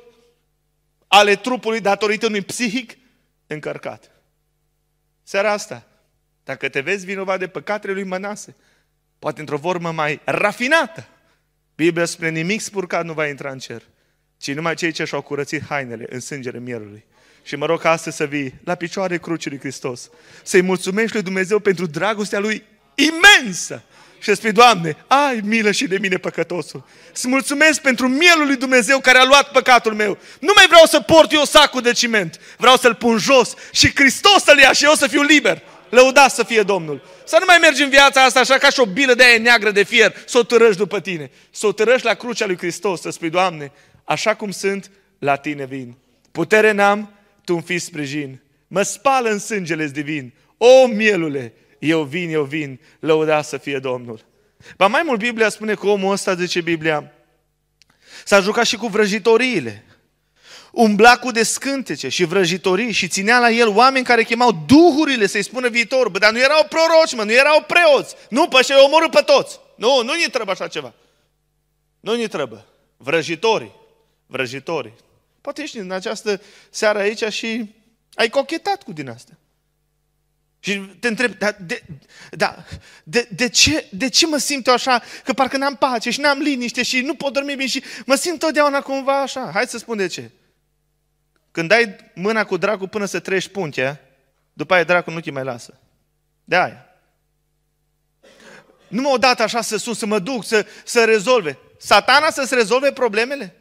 [1.18, 2.98] ale trupului datorită unui psihic
[3.48, 4.12] încărcat.
[5.24, 5.88] Seara asta,
[6.44, 8.56] dacă te vezi vinovat de păcatele lui Mănase,
[9.20, 11.08] poate într-o formă mai rafinată,
[11.76, 13.82] Biblia spune nimic spurcat nu va intra în cer,
[14.38, 17.06] ci numai cei ce și-au curățit hainele în sângele mielului.
[17.44, 20.10] Și mă rog ca astăzi să vii la picioare crucii lui Hristos,
[20.44, 22.64] să-i mulțumești lui Dumnezeu pentru dragostea lui
[22.96, 23.84] imensă.
[24.26, 26.84] Și spui, Doamne, ai milă și de mine păcătosul.
[27.14, 30.18] Îți mulțumesc pentru mielul lui Dumnezeu care a luat păcatul meu.
[30.40, 32.40] Nu mai vreau să port eu sacul de ciment.
[32.58, 35.62] Vreau să-l pun jos și Hristos să-l ia și eu să fiu liber.
[35.90, 37.02] Lăudați să fie Domnul.
[37.26, 39.72] Să nu mai mergi în viața asta așa ca și o bilă de aia neagră
[39.72, 41.32] de fier, să o târăși după tine.
[41.52, 43.72] Să o târăși la crucea lui Hristos, să spui, Doamne,
[44.04, 45.98] așa cum sunt, la tine vin.
[46.32, 48.42] Putere n-am, tu îmi fii sprijin.
[48.68, 50.34] Mă spală în sângele divin.
[50.58, 54.26] O, mielule, eu vin, eu vin, lăuda să fie Domnul.
[54.78, 57.12] Ba mai mult Biblia spune că omul ăsta, zice Biblia,
[58.26, 59.86] s-a jucat și cu vrăjitoriile
[60.76, 65.70] umbla cu descântece și vrăjitorii și ținea la el oameni care chemau duhurile să-i spună
[65.70, 66.10] viitor.
[66.10, 68.16] Bă, dar nu erau proroci, mă, nu erau preoți.
[68.30, 69.60] Nu, pe și omorât pe toți.
[69.76, 70.94] Nu, nu ne trebuie așa ceva.
[72.00, 72.66] Nu ne trebuie.
[72.98, 73.72] Vrăjitorii.
[74.26, 74.94] Vrăjitorii.
[75.42, 77.76] Poate ești în această seară aici și
[78.14, 79.32] ai cochetat cu din asta.
[80.66, 81.84] Și te întreb, da, de,
[82.32, 82.56] da,
[83.04, 85.02] de, de, ce, de ce mă simt eu așa?
[85.24, 88.40] Că parcă n-am pace și n-am liniște și nu pot dormi bine și mă simt
[88.40, 89.50] totdeauna cumva așa.
[89.54, 90.32] Hai să spun de ce.
[91.52, 94.02] Când dai mâna cu dracul până să treci puntea,
[94.54, 95.80] după aia dracul nu te mai lasă.
[96.44, 96.86] De aia.
[98.88, 101.58] Nu mă odată așa să sun, să mă duc, să, să rezolve.
[101.78, 103.56] Satana să-ți rezolve problemele?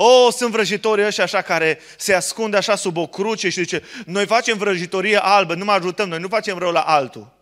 [0.00, 3.82] O, oh, sunt vrăjitorii ăștia așa care se ascunde așa sub o cruce și zice,
[4.06, 7.32] noi facem vrăjitorie albă, nu mă ajutăm, noi nu facem rău la altul.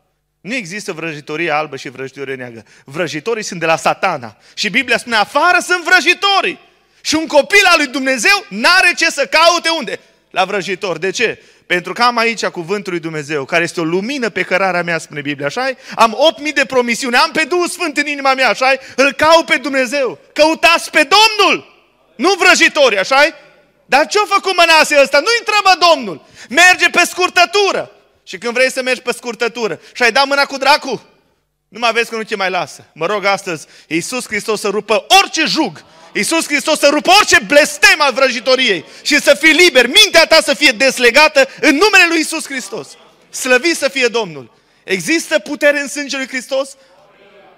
[0.41, 2.63] Nu există vrăjitorie albă și vrăjitorie neagră.
[2.85, 4.37] Vrăjitorii sunt de la satana.
[4.55, 6.59] Și Biblia spune, afară sunt vrăjitorii.
[7.01, 10.01] Și un copil al lui Dumnezeu n-are ce să caute unde?
[10.31, 10.99] La vrăjitor.
[10.99, 11.43] De ce?
[11.67, 15.21] Pentru că am aici cuvântul lui Dumnezeu, care este o lumină pe cărarea mea, spune
[15.21, 16.17] Biblia, așa Am
[16.49, 20.19] 8.000 de promisiuni, am pe Duhul Sfânt în inima mea, așa Îl caut pe Dumnezeu.
[20.33, 21.76] Căutați pe Domnul!
[22.17, 23.27] Nu vrăjitori, așa
[23.87, 25.19] Dar ce-a făcut mănase ăsta?
[25.19, 26.25] Nu întreabă Domnul.
[26.49, 27.91] Merge pe scurtătură.
[28.23, 31.03] Și când vrei să mergi pe scurtătură și ai dat mâna cu dracu,
[31.69, 32.85] nu mai vezi că nu te mai lasă.
[32.93, 35.85] Mă rog astăzi, Iisus Hristos să rupă orice jug
[36.17, 40.55] Iisus Hristos să rupă orice blestem al vrăjitoriei și să fii liber, mintea ta să
[40.55, 42.89] fie deslegată în numele lui Iisus Hristos.
[43.31, 44.53] Slăvit să fie Domnul.
[44.85, 46.77] Există putere în sângele lui Hristos?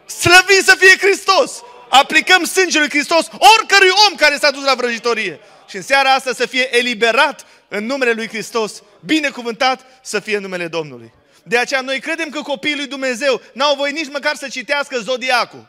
[0.07, 1.53] Slăvit să fie Hristos!
[1.88, 5.40] Aplicăm sângele lui Hristos oricărui om care s-a dus la vrăjitorie.
[5.68, 10.42] Și în seara asta să fie eliberat în numele lui Hristos, binecuvântat să fie în
[10.42, 11.12] numele Domnului.
[11.42, 15.68] De aceea noi credem că copiii lui Dumnezeu n-au voie nici măcar să citească Zodiacul.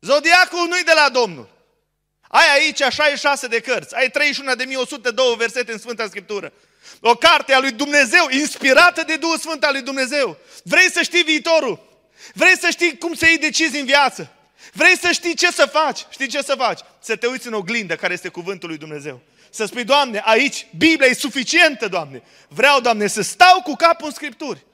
[0.00, 1.48] Zodiacul nu-i de la Domnul.
[2.28, 6.52] Ai aici 66 de cărți, ai 31.102 versete în Sfânta Scriptură.
[7.00, 10.36] O carte a lui Dumnezeu, inspirată de Duhul Sfânt al lui Dumnezeu.
[10.62, 12.00] Vrei să știi viitorul?
[12.34, 14.32] Vrei să știi cum să iei decizii în viață?
[14.72, 16.06] Vrei să știi ce să faci?
[16.10, 16.80] Știi ce să faci?
[17.00, 19.20] Să te uiți în oglindă care este cuvântul lui Dumnezeu.
[19.50, 22.22] Să spui, Doamne, aici Biblia e suficientă, Doamne.
[22.48, 24.64] Vreau, Doamne, să stau cu capul în Scripturi.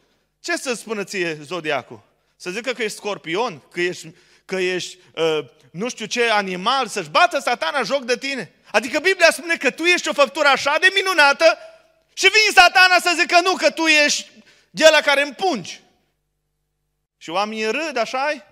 [0.40, 2.00] Ce să spună ție zodiacul?
[2.36, 4.08] Să zică că ești scorpion, că ești,
[4.44, 8.52] că ești uh, nu știu ce animal, să-și bată satana joc de tine.
[8.70, 11.58] Adică Biblia spune că tu ești o făptură așa de minunată
[12.12, 14.30] și vine satana să zică nu, că tu ești
[14.70, 15.80] de la care împungi.
[17.18, 18.49] Și oamenii râd, așa -i?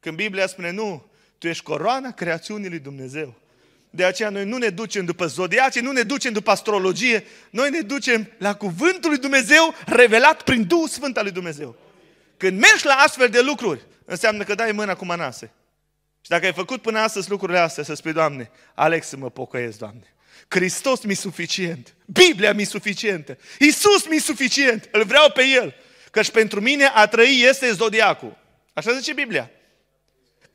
[0.00, 3.34] Când Biblia spune nu, tu ești coroana creațiunii lui Dumnezeu.
[3.90, 7.80] De aceea noi nu ne ducem după zodiace, nu ne ducem după astrologie, noi ne
[7.80, 11.76] ducem la cuvântul lui Dumnezeu revelat prin Duhul Sfânt al lui Dumnezeu.
[12.36, 15.50] Când mergi la astfel de lucruri, înseamnă că dai mâna cu Manase.
[16.20, 19.78] Și dacă ai făcut până astăzi lucrurile astea, să spui, Doamne, Alex să mă pocăiesc,
[19.78, 20.14] Doamne.
[20.48, 21.94] Hristos mi suficient.
[22.06, 23.38] Biblia mi suficientă.
[23.58, 24.88] Isus mi suficient.
[24.92, 25.74] Îl vreau pe El.
[26.10, 28.36] Căci pentru mine a trăi este zodiacul.
[28.72, 29.50] Așa zice Biblia.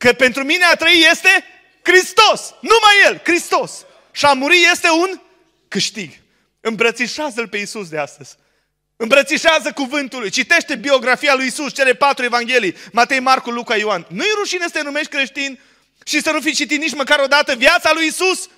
[0.04, 1.44] Că pentru mine a trăi este
[1.82, 2.54] Hristos.
[2.60, 3.72] Numai El, Hristos.
[4.12, 5.20] Și a muri este un
[5.68, 6.10] câștig.
[6.60, 8.36] Îmbrățișează-L pe Isus de astăzi.
[8.96, 14.06] Îmbrățișează cuvântul lui, citește biografia lui Isus, cele patru evanghelii, Matei, Marcu, Luca, Ioan.
[14.08, 15.60] Nu-i rușine să te numești creștin
[16.04, 18.48] și să nu fi citit nici măcar o dată viața lui Isus?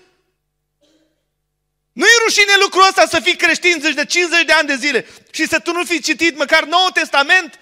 [1.93, 5.59] Nu-i rușine lucrul ăsta să fii creștin de 50 de ani de zile și să
[5.59, 7.59] tu nu fi citit măcar Noul Testament?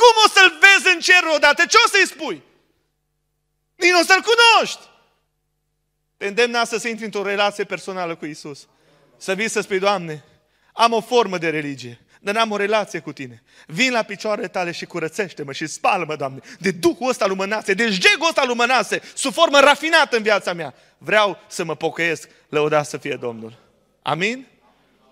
[0.00, 1.66] Păi cum o să-L vezi în cer odată?
[1.66, 2.42] Ce o să-i spui?
[3.76, 4.80] Nici nu o să-L cunoști.
[6.16, 8.68] Te îndemn astăzi să intri într-o relație personală cu Isus.
[9.16, 10.24] Să vii să spui, Doamne,
[10.72, 13.42] am o formă de religie, dar n-am o relație cu Tine.
[13.66, 18.28] Vin la picioarele Tale și curățește-mă și spală-mă, Doamne, de Duhul ăsta lumănase, de jegul
[18.28, 20.74] ăsta lumănase, sub formă rafinată în viața mea.
[20.98, 23.58] Vreau să mă pocăiesc, lăudat să fie Domnul.
[24.02, 24.46] Amin?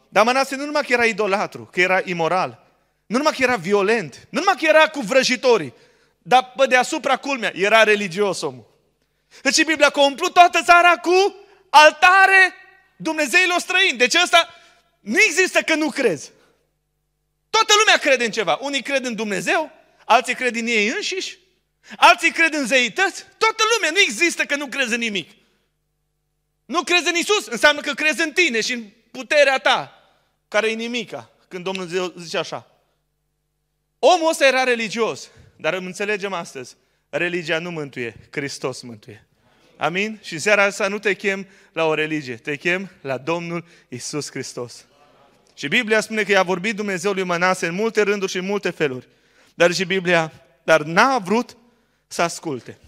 [0.09, 2.68] Dar Mănase nu numai că era idolatru, că era imoral,
[3.09, 5.75] nu numai că era violent, nu numai că era cu vrăjitorii,
[6.19, 8.67] dar pe deasupra culmea era religios omul.
[9.43, 11.35] Deci Biblia că a umplut toată țara cu
[11.71, 12.55] altare
[12.97, 13.99] Dumnezeilor străini.
[13.99, 14.55] Deci ăsta
[15.01, 16.31] nu există că nu crezi.
[17.51, 18.59] Toată lumea crede în ceva.
[18.61, 19.71] Unii cred în Dumnezeu,
[20.05, 21.39] alții cred în ei înșiși,
[21.97, 23.25] alții cred în zeități.
[23.39, 23.91] Toată lumea.
[23.91, 25.31] Nu există că nu crezi în nimic.
[26.65, 29.93] Nu crezi în Isus, înseamnă că crezi în tine și în puterea ta,
[30.49, 32.78] care e nimica, când Domnul zice așa.
[33.99, 36.77] Omul ăsta era religios, dar îmi înțelegem astăzi,
[37.09, 39.27] religia nu mântuie, Hristos mântuie.
[39.77, 40.21] Amin?
[40.23, 44.87] Și seara asta nu te chem la o religie, te chem la Domnul Isus Hristos.
[45.55, 48.71] Și Biblia spune că i-a vorbit Dumnezeu lui Mănase în multe rânduri și în multe
[48.71, 49.09] feluri.
[49.55, 50.33] Dar și Biblia,
[50.63, 51.57] dar n-a vrut
[52.07, 52.79] să asculte.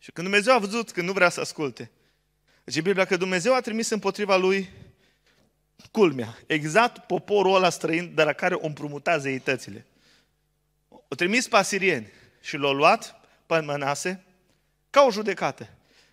[0.00, 1.90] Și când Dumnezeu a văzut că nu vrea să asculte,
[2.70, 4.68] și Biblia că Dumnezeu a trimis împotriva lui
[5.90, 9.86] culmea, exact poporul ăla străin de la care o împrumuta zeitățile.
[11.12, 14.24] O trimis pe asirieni și l-au luat pe Mănase
[14.90, 15.68] ca o judecată.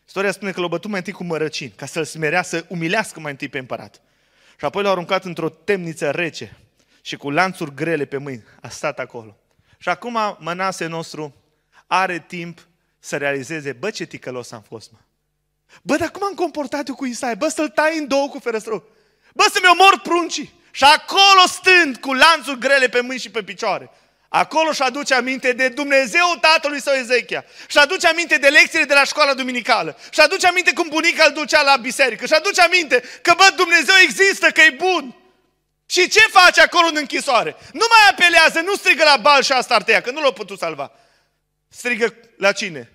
[0.07, 3.31] Istoria spune că l-au bătut mai întâi cu mărăcini, ca să-l smerea, să umilească mai
[3.31, 4.01] întâi pe împărat.
[4.57, 6.57] Și apoi l-au aruncat într-o temniță rece
[7.01, 8.43] și cu lanțuri grele pe mâini.
[8.61, 9.37] A stat acolo.
[9.77, 11.35] Și acum Mănase nostru
[11.87, 12.67] are timp
[12.99, 14.97] să realizeze, bă, ce ticălos am fost, mă.
[15.81, 17.35] Bă, dar cum am comportat eu cu Isaia?
[17.35, 18.83] Bă, să-l tai în două cu ferăstrău.
[19.33, 20.53] Bă, să-mi omor pruncii.
[20.71, 23.89] Și acolo stând cu lanțuri grele pe mâini și pe picioare.
[24.29, 27.45] Acolo și aduce aminte de Dumnezeu tatălui său Ezechia.
[27.67, 29.97] Și aduce aminte de lecțiile de la școala duminicală.
[30.11, 32.25] Și aduce aminte cum bunica îl ducea la biserică.
[32.25, 35.15] Și aduce aminte că, bă, Dumnezeu există, că e bun.
[35.85, 37.55] Și ce face acolo în închisoare?
[37.71, 40.91] Nu mai apelează, nu strigă la bal și Astartea, că nu l-a putut salva.
[41.69, 42.91] Strigă la cine?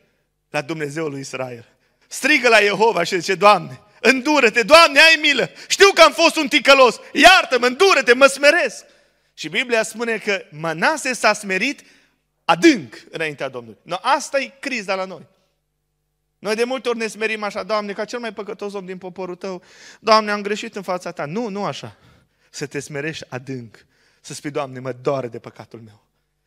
[0.50, 1.64] La Dumnezeul lui Israel.
[2.08, 5.50] Strigă la Jehova și zice, Doamne, îndură-te, Doamne, ai milă.
[5.68, 7.00] Știu că am fost un ticălos.
[7.12, 8.84] Iartă-mă, îndură-te, mă smeresc.
[9.34, 11.82] Și Biblia spune că Manase s-a smerit
[12.44, 13.78] adânc înaintea Domnului.
[13.82, 15.26] No, asta e criza la noi.
[16.38, 19.34] Noi de multe ori ne smerim așa, Doamne, ca cel mai păcătos om din poporul
[19.34, 19.62] Tău,
[20.00, 21.24] Doamne, am greșit în fața Ta.
[21.24, 21.96] Nu, nu așa.
[22.50, 23.86] Să te smerești adânc.
[24.20, 26.04] Să spui, Doamne, mă doare de păcatul meu.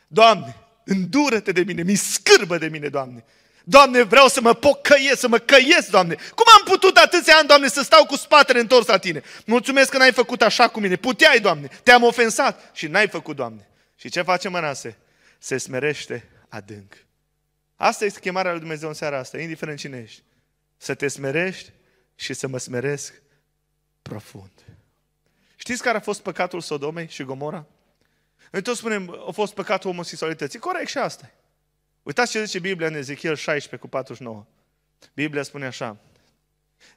[0.07, 3.25] Doamne, îndură-te de mine, mi scârbă de mine, Doamne.
[3.69, 6.15] Doamne, vreau să mă pocăiesc, să mă căiesc, Doamne.
[6.15, 9.23] Cum am putut atâția ani, Doamne, să stau cu spatele întors la Tine?
[9.45, 10.95] Mulțumesc că n-ai făcut așa cu mine.
[10.95, 13.67] Puteai, Doamne, te-am ofensat și n-ai făcut, Doamne.
[13.95, 14.97] Și ce face Mănase?
[15.37, 16.93] Se smerește adânc.
[17.75, 20.23] Asta este chemarea lui Dumnezeu în seara asta, indiferent cine ești.
[20.77, 21.71] Să te smerești
[22.15, 23.13] și să mă smeresc
[24.01, 24.51] profund.
[25.55, 27.65] Știți care a fost păcatul Sodomei și Gomora?
[28.51, 30.59] Noi toți spunem, a fost păcatul homosexualității.
[30.59, 31.31] Corect și asta.
[32.07, 34.45] Uitați ce zice Biblia în Ezechiel 16 cu 49.
[35.13, 35.97] Biblia spune așa.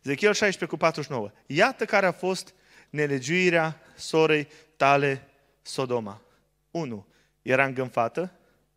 [0.02, 1.30] Ezechiel 16 cu 49.
[1.46, 2.54] Iată care a fost
[2.90, 5.28] nelegiuirea sorei tale
[5.62, 6.22] Sodoma.
[6.70, 7.06] 1.
[7.42, 8.32] Era îngânfată.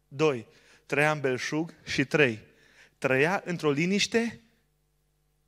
[0.07, 0.47] 2.
[0.85, 1.73] Trăia în belșug.
[1.83, 2.39] Și 3.
[2.97, 4.41] Trăia într-o liniște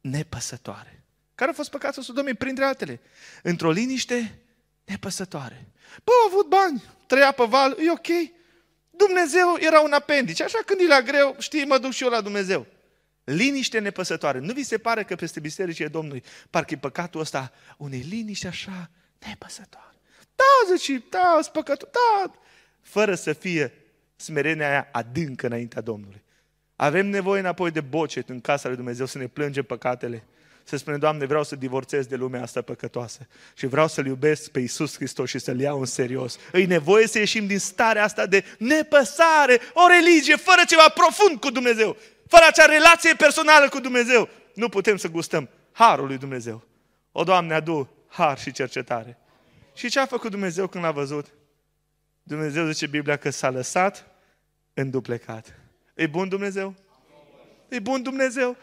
[0.02, 1.04] nepăsătoare.
[1.36, 3.00] Care a fost păcatul Sodomei printre altele?
[3.44, 4.40] Într-o liniște
[4.84, 5.68] nepăsătoare.
[6.04, 8.35] Bă, a avut bani, trăia pe val, e ok.
[8.98, 10.44] Dumnezeu era un apendice.
[10.44, 12.66] Așa când e la greu, știi, mă duc și eu la Dumnezeu.
[13.24, 14.40] Liniște nepăsătoare.
[14.40, 18.90] Nu vi se pare că peste bisericile Domnului parcă e păcatul ăsta unei liniște așa
[19.28, 19.96] nepăsătoare.
[20.36, 22.32] Da, zice, da, păcatul, da,
[22.82, 23.74] fără să fie
[24.16, 26.24] smerenia aia adâncă înaintea Domnului.
[26.76, 30.24] Avem nevoie înapoi de bocet în casa lui Dumnezeu să ne plângem păcatele
[30.68, 34.60] să spune, Doamne, vreau să divorțez de lumea asta păcătoasă și vreau să-L iubesc pe
[34.60, 36.38] Iisus Hristos și să-L iau în serios.
[36.54, 41.50] E nevoie să ieșim din starea asta de nepăsare, o religie fără ceva profund cu
[41.50, 41.98] Dumnezeu,
[42.28, 44.30] fără acea relație personală cu Dumnezeu.
[44.54, 46.64] Nu putem să gustăm harul lui Dumnezeu.
[47.12, 49.18] O, Doamne, adu har și cercetare.
[49.74, 51.26] Și ce a făcut Dumnezeu când l-a văzut?
[52.24, 54.08] Dumnezeu zice Biblia că s-a lăsat
[54.74, 55.60] înduplecat.
[55.94, 56.76] E bun Dumnezeu?
[57.68, 58.58] E bun Dumnezeu?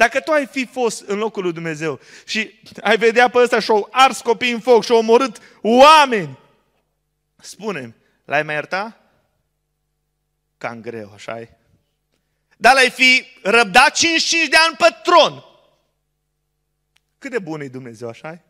[0.00, 3.88] Dacă tu ai fi fost în locul lui Dumnezeu și ai vedea pe ăsta și-au
[3.90, 6.38] ars copii în foc și-au omorât oameni,
[7.36, 9.00] spune l-ai mai ierta?
[10.58, 11.48] Cam greu, așa -i.
[12.56, 15.44] Dar l-ai fi răbdat 55 de ani pe tron.
[17.18, 18.42] Cât de bun e Dumnezeu, așa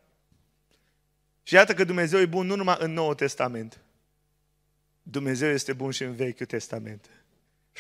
[1.43, 3.81] Și iată că Dumnezeu e bun nu numai în Noul Testament.
[5.03, 7.09] Dumnezeu este bun și în Vechiul Testament.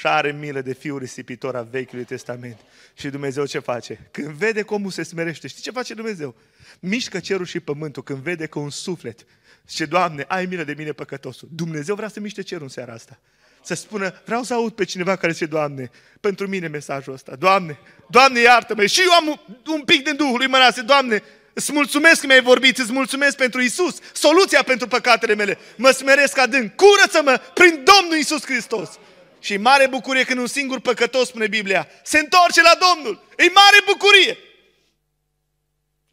[0.00, 2.56] Și are milă de fiul risipitor a Vechiului Testament.
[2.94, 4.08] Și Dumnezeu ce face?
[4.10, 6.34] Când vede cum omul se smerește, știi ce face Dumnezeu?
[6.78, 9.26] Mișcă cerul și pământul când vede că un suflet
[9.68, 11.48] zice, Doamne, ai milă de mine păcătosul.
[11.52, 13.20] Dumnezeu vrea să miște cerul în seara asta.
[13.62, 15.90] Să spună, vreau să aud pe cineva care zice, Doamne,
[16.20, 17.36] pentru mine mesajul ăsta.
[17.36, 17.78] Doamne,
[18.08, 18.86] Doamne iartă-mă.
[18.86, 20.80] Și eu am un pic din Duhul lui Mănase.
[20.80, 21.22] Doamne,
[21.52, 25.58] Îți mulțumesc că mi-ai vorbit, îți mulțumesc pentru Isus, soluția pentru păcatele mele.
[25.76, 28.98] Mă smeresc adânc, curăță-mă prin Domnul Isus Hristos.
[29.40, 33.22] Și mare bucurie când un singur păcătos, spune Biblia, se întoarce la Domnul.
[33.36, 34.38] E mare bucurie.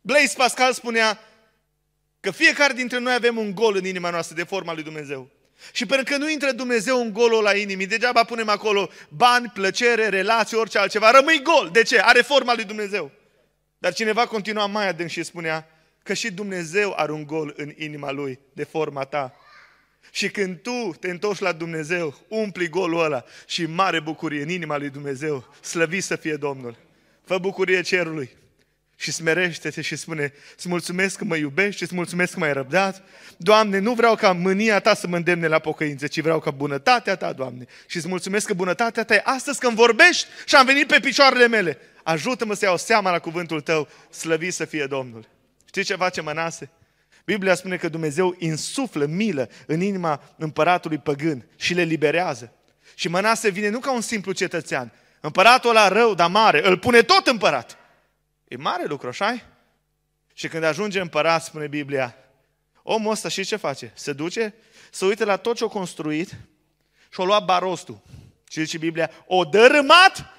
[0.01, 1.19] Blaise Pascal spunea
[2.19, 5.29] că fiecare dintre noi avem un gol în inima noastră de forma lui Dumnezeu.
[5.71, 10.09] Și pentru că nu intră Dumnezeu în golul la inimii, degeaba punem acolo bani, plăcere,
[10.09, 11.69] relații, orice altceva, rămâi gol.
[11.71, 11.99] De ce?
[11.99, 13.11] Are forma lui Dumnezeu.
[13.77, 15.67] Dar cineva continua mai adânc și spunea
[16.03, 19.35] că și Dumnezeu are un gol în inima lui de forma ta.
[20.11, 24.77] Și când tu te întorci la Dumnezeu, umpli golul ăla și mare bucurie în inima
[24.77, 26.77] lui Dumnezeu, slăvit să fie Domnul.
[27.23, 28.29] Fă bucurie cerului
[28.99, 33.03] și smerește-te și spune, îți mulțumesc că mă iubești, îți mulțumesc că m-ai răbdat.
[33.37, 37.15] Doamne, nu vreau ca mânia ta să mă îndemne la pocăință, ci vreau ca bunătatea
[37.15, 37.65] ta, Doamne.
[37.87, 41.47] Și îți mulțumesc că bunătatea ta e astăzi când vorbești și am venit pe picioarele
[41.47, 41.77] mele.
[42.03, 45.27] Ajută-mă să iau seama la cuvântul tău, slăvit să fie Domnul.
[45.65, 46.69] Știi ce face Mănase?
[47.27, 52.53] Biblia spune că Dumnezeu insuflă milă în inima împăratului păgân și le liberează.
[52.95, 54.91] Și Mănase vine nu ca un simplu cetățean.
[55.19, 57.77] Împăratul ăla rău, dar mare, îl pune tot împărat.
[58.47, 59.41] E mare lucru, așa
[60.33, 62.15] Și când ajunge împărat, spune Biblia,
[62.83, 63.91] omul ăsta și ce face?
[63.95, 64.53] Se duce,
[64.91, 66.35] se uită la tot ce a construit
[67.09, 68.01] și-a luat barostul.
[68.49, 70.36] Și zice Biblia, o dărâmat tot!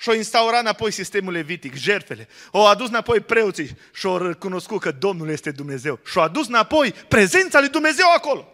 [0.00, 2.28] Și-a instaurat înapoi sistemul levitic, jertfele.
[2.50, 5.98] O adus înapoi preoții și au recunoscut că Domnul este Dumnezeu.
[6.04, 8.52] Și-a adus înapoi prezența lui Dumnezeu acolo.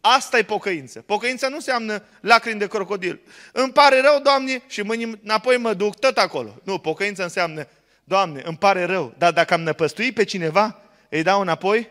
[0.00, 1.00] Asta e pocăință.
[1.00, 3.20] Pocăința nu înseamnă lacrimi de crocodil.
[3.52, 6.60] Îmi pare rău, Doamne, și mâine înapoi mă duc tot acolo.
[6.62, 7.66] Nu, pocăința înseamnă,
[8.04, 11.90] Doamne, îmi pare rău, dar dacă am năpăstuit pe cineva, îi dau înapoi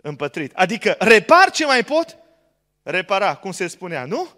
[0.00, 0.52] împătrit.
[0.54, 2.16] Adică repar ce mai pot,
[2.82, 4.28] repara, cum se spunea, nu?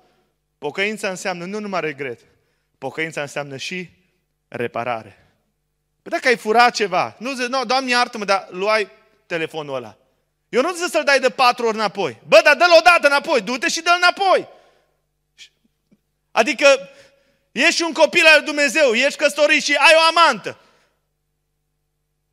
[0.59, 2.21] Pocăința înseamnă nu numai regret,
[2.81, 3.91] pocăința înseamnă și
[4.49, 5.27] reparare.
[6.03, 8.91] Păi dacă ai furat ceva, nu zici, no, Doamne iartă-mă, dar luai
[9.27, 9.97] telefonul ăla.
[10.49, 12.21] Eu nu zic să-l dai de patru ori înapoi.
[12.29, 14.49] Bă, dar dă-l odată înapoi, du-te și dă-l înapoi.
[16.31, 16.89] Adică
[17.53, 20.59] ești un copil al lui Dumnezeu, ești căsătorit și ai o amantă.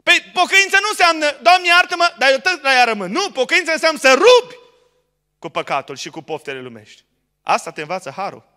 [0.04, 3.12] Păi pocăința nu înseamnă, Doamne iartă-mă, dar eu tot la ea rămân.
[3.12, 4.56] Nu, pocăința înseamnă să rupi
[5.39, 7.04] cu păcatul și cu poftele lumești.
[7.41, 8.57] Asta te învață Harul.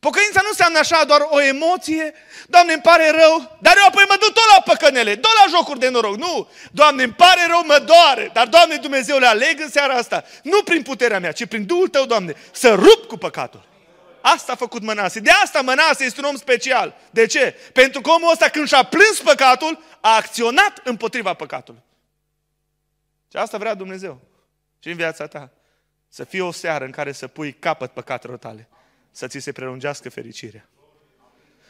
[0.00, 2.14] Pocăința nu înseamnă așa doar o emoție,
[2.46, 5.78] Doamne, îmi pare rău, dar eu apoi mă duc tot la păcănele, tot la jocuri
[5.78, 6.16] de noroc.
[6.16, 10.24] Nu, Doamne, îmi pare rău, mă doare, dar Doamne Dumnezeu le aleg în seara asta,
[10.42, 13.66] nu prin puterea mea, ci prin Duhul Tău, Doamne, să rup cu păcatul.
[14.20, 15.20] Asta a făcut Mănase.
[15.20, 16.94] De asta Mănase este un om special.
[17.10, 17.56] De ce?
[17.72, 21.82] Pentru că omul ăsta când și-a plâns păcatul, a acționat împotriva păcatului.
[23.30, 24.20] Și asta vrea Dumnezeu.
[24.78, 25.50] Și în viața ta.
[26.08, 28.68] Să fie o seară în care să pui capăt păcatelor tale
[29.18, 30.68] să ți se prelungească fericirea.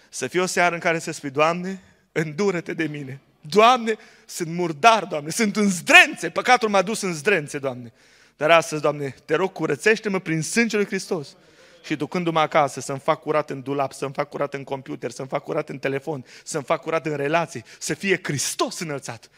[0.09, 1.83] Să fie o seară în care să spui, Doamne,
[2.13, 3.21] îndură-te de mine.
[3.41, 3.97] Doamne,
[4.27, 7.93] sunt murdar, Doamne, sunt în zdrențe, păcatul m-a dus în zdrențe, Doamne.
[8.37, 11.37] Dar astăzi, Doamne, te rog, curățește-mă prin sângele lui Hristos.
[11.85, 15.43] Și ducându-mă acasă să-mi fac curat în dulap, să-mi fac curat în computer, să-mi fac
[15.43, 19.31] curat în telefon, să-mi fac curat în relații, să fie Hristos înălțat.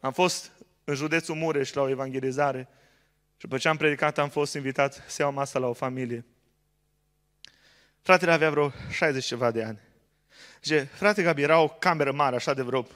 [0.00, 0.50] Am fost
[0.84, 2.68] în județul Mureș la o evangelizare
[3.36, 6.24] și după ce am predicat am fost invitat să iau masa la o familie.
[8.02, 9.78] Fratele avea vreo 60 ceva de ani.
[10.62, 12.86] Zice, frate Gabi, era o cameră mare, așa de vreo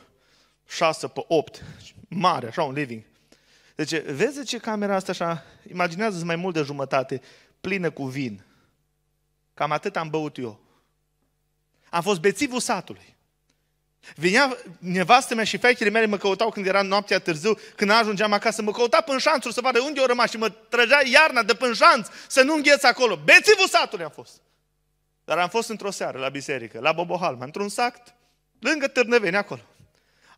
[0.68, 1.62] 6 pe 8,
[2.08, 3.02] mare, așa un living.
[3.74, 7.20] Deci, vezi ce camera asta așa, imaginează mai mult de jumătate,
[7.60, 8.44] plină cu vin.
[9.54, 10.60] Cam atât am băut eu.
[11.90, 13.16] Am fost bețivul satului.
[14.16, 18.62] Vinea nevastă mea și fetele mele mă căutau când era noaptea târziu, când ajungeam acasă,
[18.62, 21.74] mă căuta până șanțuri să vadă unde au rămas și mă trăgea iarna de până
[21.74, 23.16] șanț să nu îngheț acolo.
[23.24, 24.40] Bețivul satului am fost.
[25.24, 28.14] Dar am fost într-o seară la biserică, la Bobohalma, într-un sact,
[28.58, 29.60] lângă Târnăveni, acolo.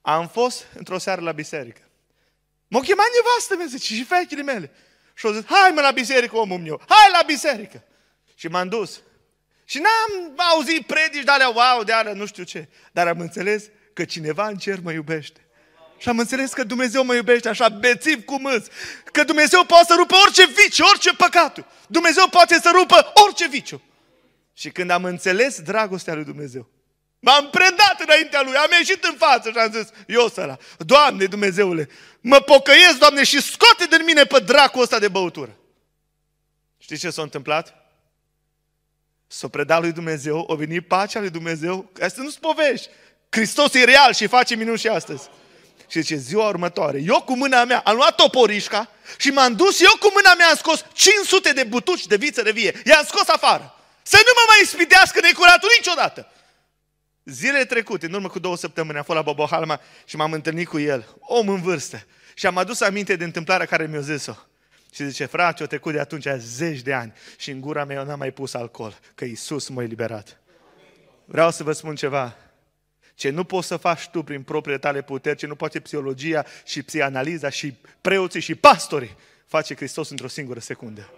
[0.02, 1.80] Am fost într-o seară la biserică.
[2.68, 4.70] M-a chemat nevastă mea, zice, și fetele mele.
[5.14, 7.82] Și au zis, hai mă la biserică, omul meu, hai la biserică.
[8.34, 9.00] Și m-am dus.
[9.64, 12.68] Și n-am auzit predici de alea, wow, de alea, nu știu ce.
[12.92, 15.40] Dar am înțeles că cineva în cer mă iubește.
[15.98, 18.70] Și am înțeles că Dumnezeu mă iubește așa bețiv cu mâți.
[19.04, 21.64] Că Dumnezeu poate să rupă orice viciu, orice păcat.
[21.86, 23.82] Dumnezeu poate să rupă orice viciu.
[24.58, 26.68] Și când am înțeles dragostea lui Dumnezeu,
[27.18, 31.88] M-am predat înaintea lui, am ieșit în față și am zis, eu săra, Doamne Dumnezeule,
[32.20, 35.56] mă pocăiesc, Doamne, și scoate din mine pe dracul ăsta de băutură.
[36.78, 37.74] Știți ce s-a întâmplat?
[39.26, 42.88] S-a predat lui Dumnezeu, a venit pacea lui Dumnezeu, asta nu-ți povești.
[43.28, 45.28] Hristos e real și face minuni și astăzi.
[45.88, 49.96] Și zice, ziua următoare, eu cu mâna mea am luat toporișca și m-am dus, eu
[50.00, 52.82] cu mâna mea am scos 500 de butuci de viță de vie.
[52.84, 53.70] I-am scos afară.
[54.12, 56.30] Să nu mă mai ispitească necuratul niciodată.
[57.24, 60.78] Zile trecute, în urmă cu două săptămâni, am fost la Bobohalma și m-am întâlnit cu
[60.78, 62.06] el, om în vârstă.
[62.34, 64.34] Și am adus aminte de întâmplarea care mi-a zis-o.
[64.94, 68.04] Și zice, frate, o trecut de atunci zeci de ani și în gura mea eu
[68.04, 70.40] n-am mai pus alcool, că Iisus m-a eliberat.
[71.24, 72.36] Vreau să vă spun ceva.
[73.14, 76.82] Ce nu poți să faci tu prin propriile tale puteri, ce nu poate psihologia și
[76.82, 81.10] psianaliza și preoții și pastorii, face Hristos într-o singură secundă.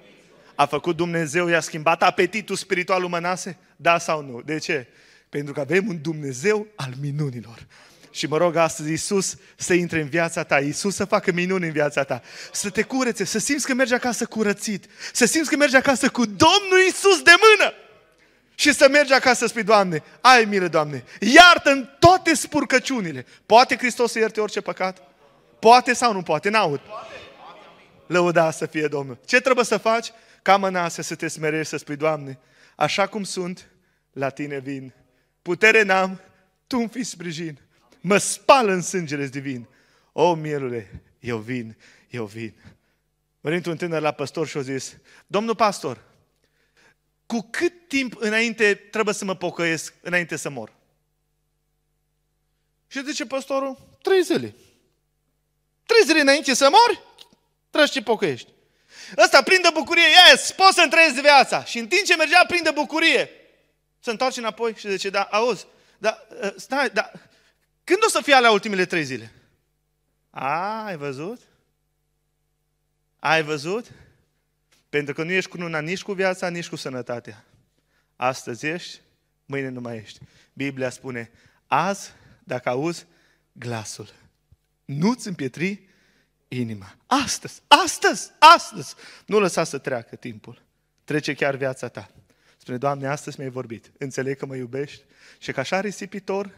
[0.59, 3.45] A făcut Dumnezeu, i-a schimbat apetitul spiritual lui
[3.77, 4.43] Da sau nu?
[4.43, 4.87] De ce?
[5.29, 7.67] Pentru că avem un Dumnezeu al minunilor.
[8.11, 11.73] Și mă rog astăzi Iisus să intre în viața ta, Iisus să facă minuni în
[11.73, 15.77] viața ta, să te curețe, să simți că mergi acasă curățit, să simți că mergi
[15.77, 17.73] acasă cu Domnul Iisus de mână
[18.55, 23.27] și să mergi acasă să spui, Doamne, ai milă, Doamne, iartă în toate spurcăciunile.
[23.47, 25.03] Poate Hristos să ierte orice păcat?
[25.59, 26.49] Poate sau nu poate?
[26.49, 26.81] N-aud.
[28.07, 29.19] Lăuda să fie Domnul.
[29.25, 30.13] Ce trebuie să faci?
[30.43, 32.39] Ca mănase să te smerești, să spui, Doamne,
[32.77, 33.71] așa cum sunt,
[34.13, 34.95] la Tine vin.
[35.43, 36.21] Putere n-am,
[36.67, 37.59] Tu îmi fii sprijin.
[38.01, 39.69] Mă spală în sângele divin.
[40.13, 41.77] O, mielule, eu vin,
[42.11, 42.55] eu vin.
[43.41, 46.05] Venit un tânăr la păstor și a zis, Domnul pastor,
[47.27, 50.77] cu cât timp înainte trebuie să mă pocăiesc, înainte să mor?
[52.87, 54.55] Și zice păstorul, trei zile.
[55.87, 57.03] Trei zile înainte să mori,
[57.69, 58.51] trebuie să te pocăiești.
[59.17, 61.65] Ăsta prinde bucurie, yes, poți să-mi trăiesc viața.
[61.65, 63.31] Și în timp ce mergea prinde bucurie,
[64.01, 65.67] se întoarce înapoi și zice, da, auzi,
[65.99, 67.11] da, ă, stai, da,
[67.85, 69.33] când o să fie alea ultimele trei zile?
[70.31, 71.41] A, ai văzut?
[73.19, 73.87] Ai văzut?
[74.89, 77.45] Pentru că nu ești cu una nici cu viața, nici cu sănătatea.
[78.17, 79.01] Astăzi ești,
[79.45, 80.19] mâine nu mai ești.
[80.53, 81.31] Biblia spune,
[81.67, 82.13] azi,
[82.45, 83.07] dacă auzi
[83.53, 84.15] glasul,
[84.85, 85.88] nu-ți împietri
[86.49, 86.97] inima.
[87.07, 88.95] Astăzi, astăzi, astăzi.
[89.27, 90.63] Nu lăsa să treacă timpul.
[91.05, 92.11] Trece chiar viața ta.
[92.57, 93.91] Spune, Doamne, astăzi mi-ai vorbit.
[93.99, 95.03] Înțeleg că mă iubești
[95.39, 96.51] și că așa risipitor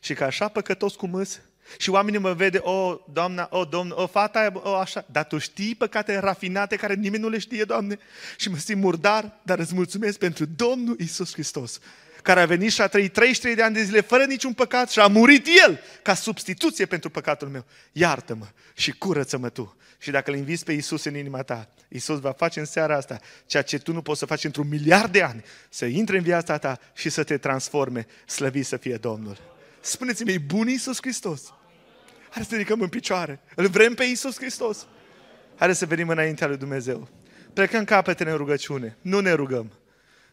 [0.00, 1.40] și că așa păcătos cu mâs
[1.78, 5.04] și oamenii mă vede, o, doamna, o, domn, o, fata aia, o, așa.
[5.10, 7.98] Dar tu știi păcate rafinate care nimeni nu le știe, Doamne?
[8.36, 11.80] Și mă simt murdar, dar îți mulțumesc pentru Domnul Isus Hristos,
[12.26, 15.00] care a venit și a trăit 33 de ani de zile fără niciun păcat și
[15.00, 17.64] a murit El ca substituție pentru păcatul meu.
[17.92, 19.76] Iartă-mă și curăță-mă tu.
[19.98, 23.20] Și dacă îl inviți pe Isus în inima ta, Isus va face în seara asta
[23.46, 26.58] ceea ce tu nu poți să faci într-un miliard de ani, să intre în viața
[26.58, 29.36] ta și să te transforme, slăvit să fie Domnul.
[29.80, 31.52] Spuneți-mi, e bun Iisus Hristos?
[32.30, 33.40] Hai să ridicăm în picioare.
[33.54, 34.86] Îl vrem pe Iisus Hristos?
[35.56, 37.08] Hai să venim înaintea lui Dumnezeu.
[37.52, 38.96] Plecăm capetele în rugăciune.
[39.00, 39.72] Nu ne rugăm.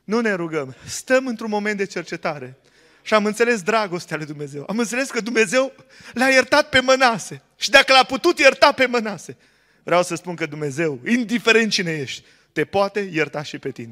[0.04, 0.76] Nu ne rugăm.
[0.86, 2.58] Stăm într-un moment de cercetare.
[3.02, 4.66] Și am înțeles dragostea lui Dumnezeu.
[4.68, 5.74] Am înțeles că Dumnezeu
[6.14, 7.42] l-a iertat pe mănase.
[7.58, 9.38] Și dacă l-a putut ierta pe mănase,
[9.84, 13.92] vreau să spun că Dumnezeu, indiferent cine ești, te poate ierta și pe tine.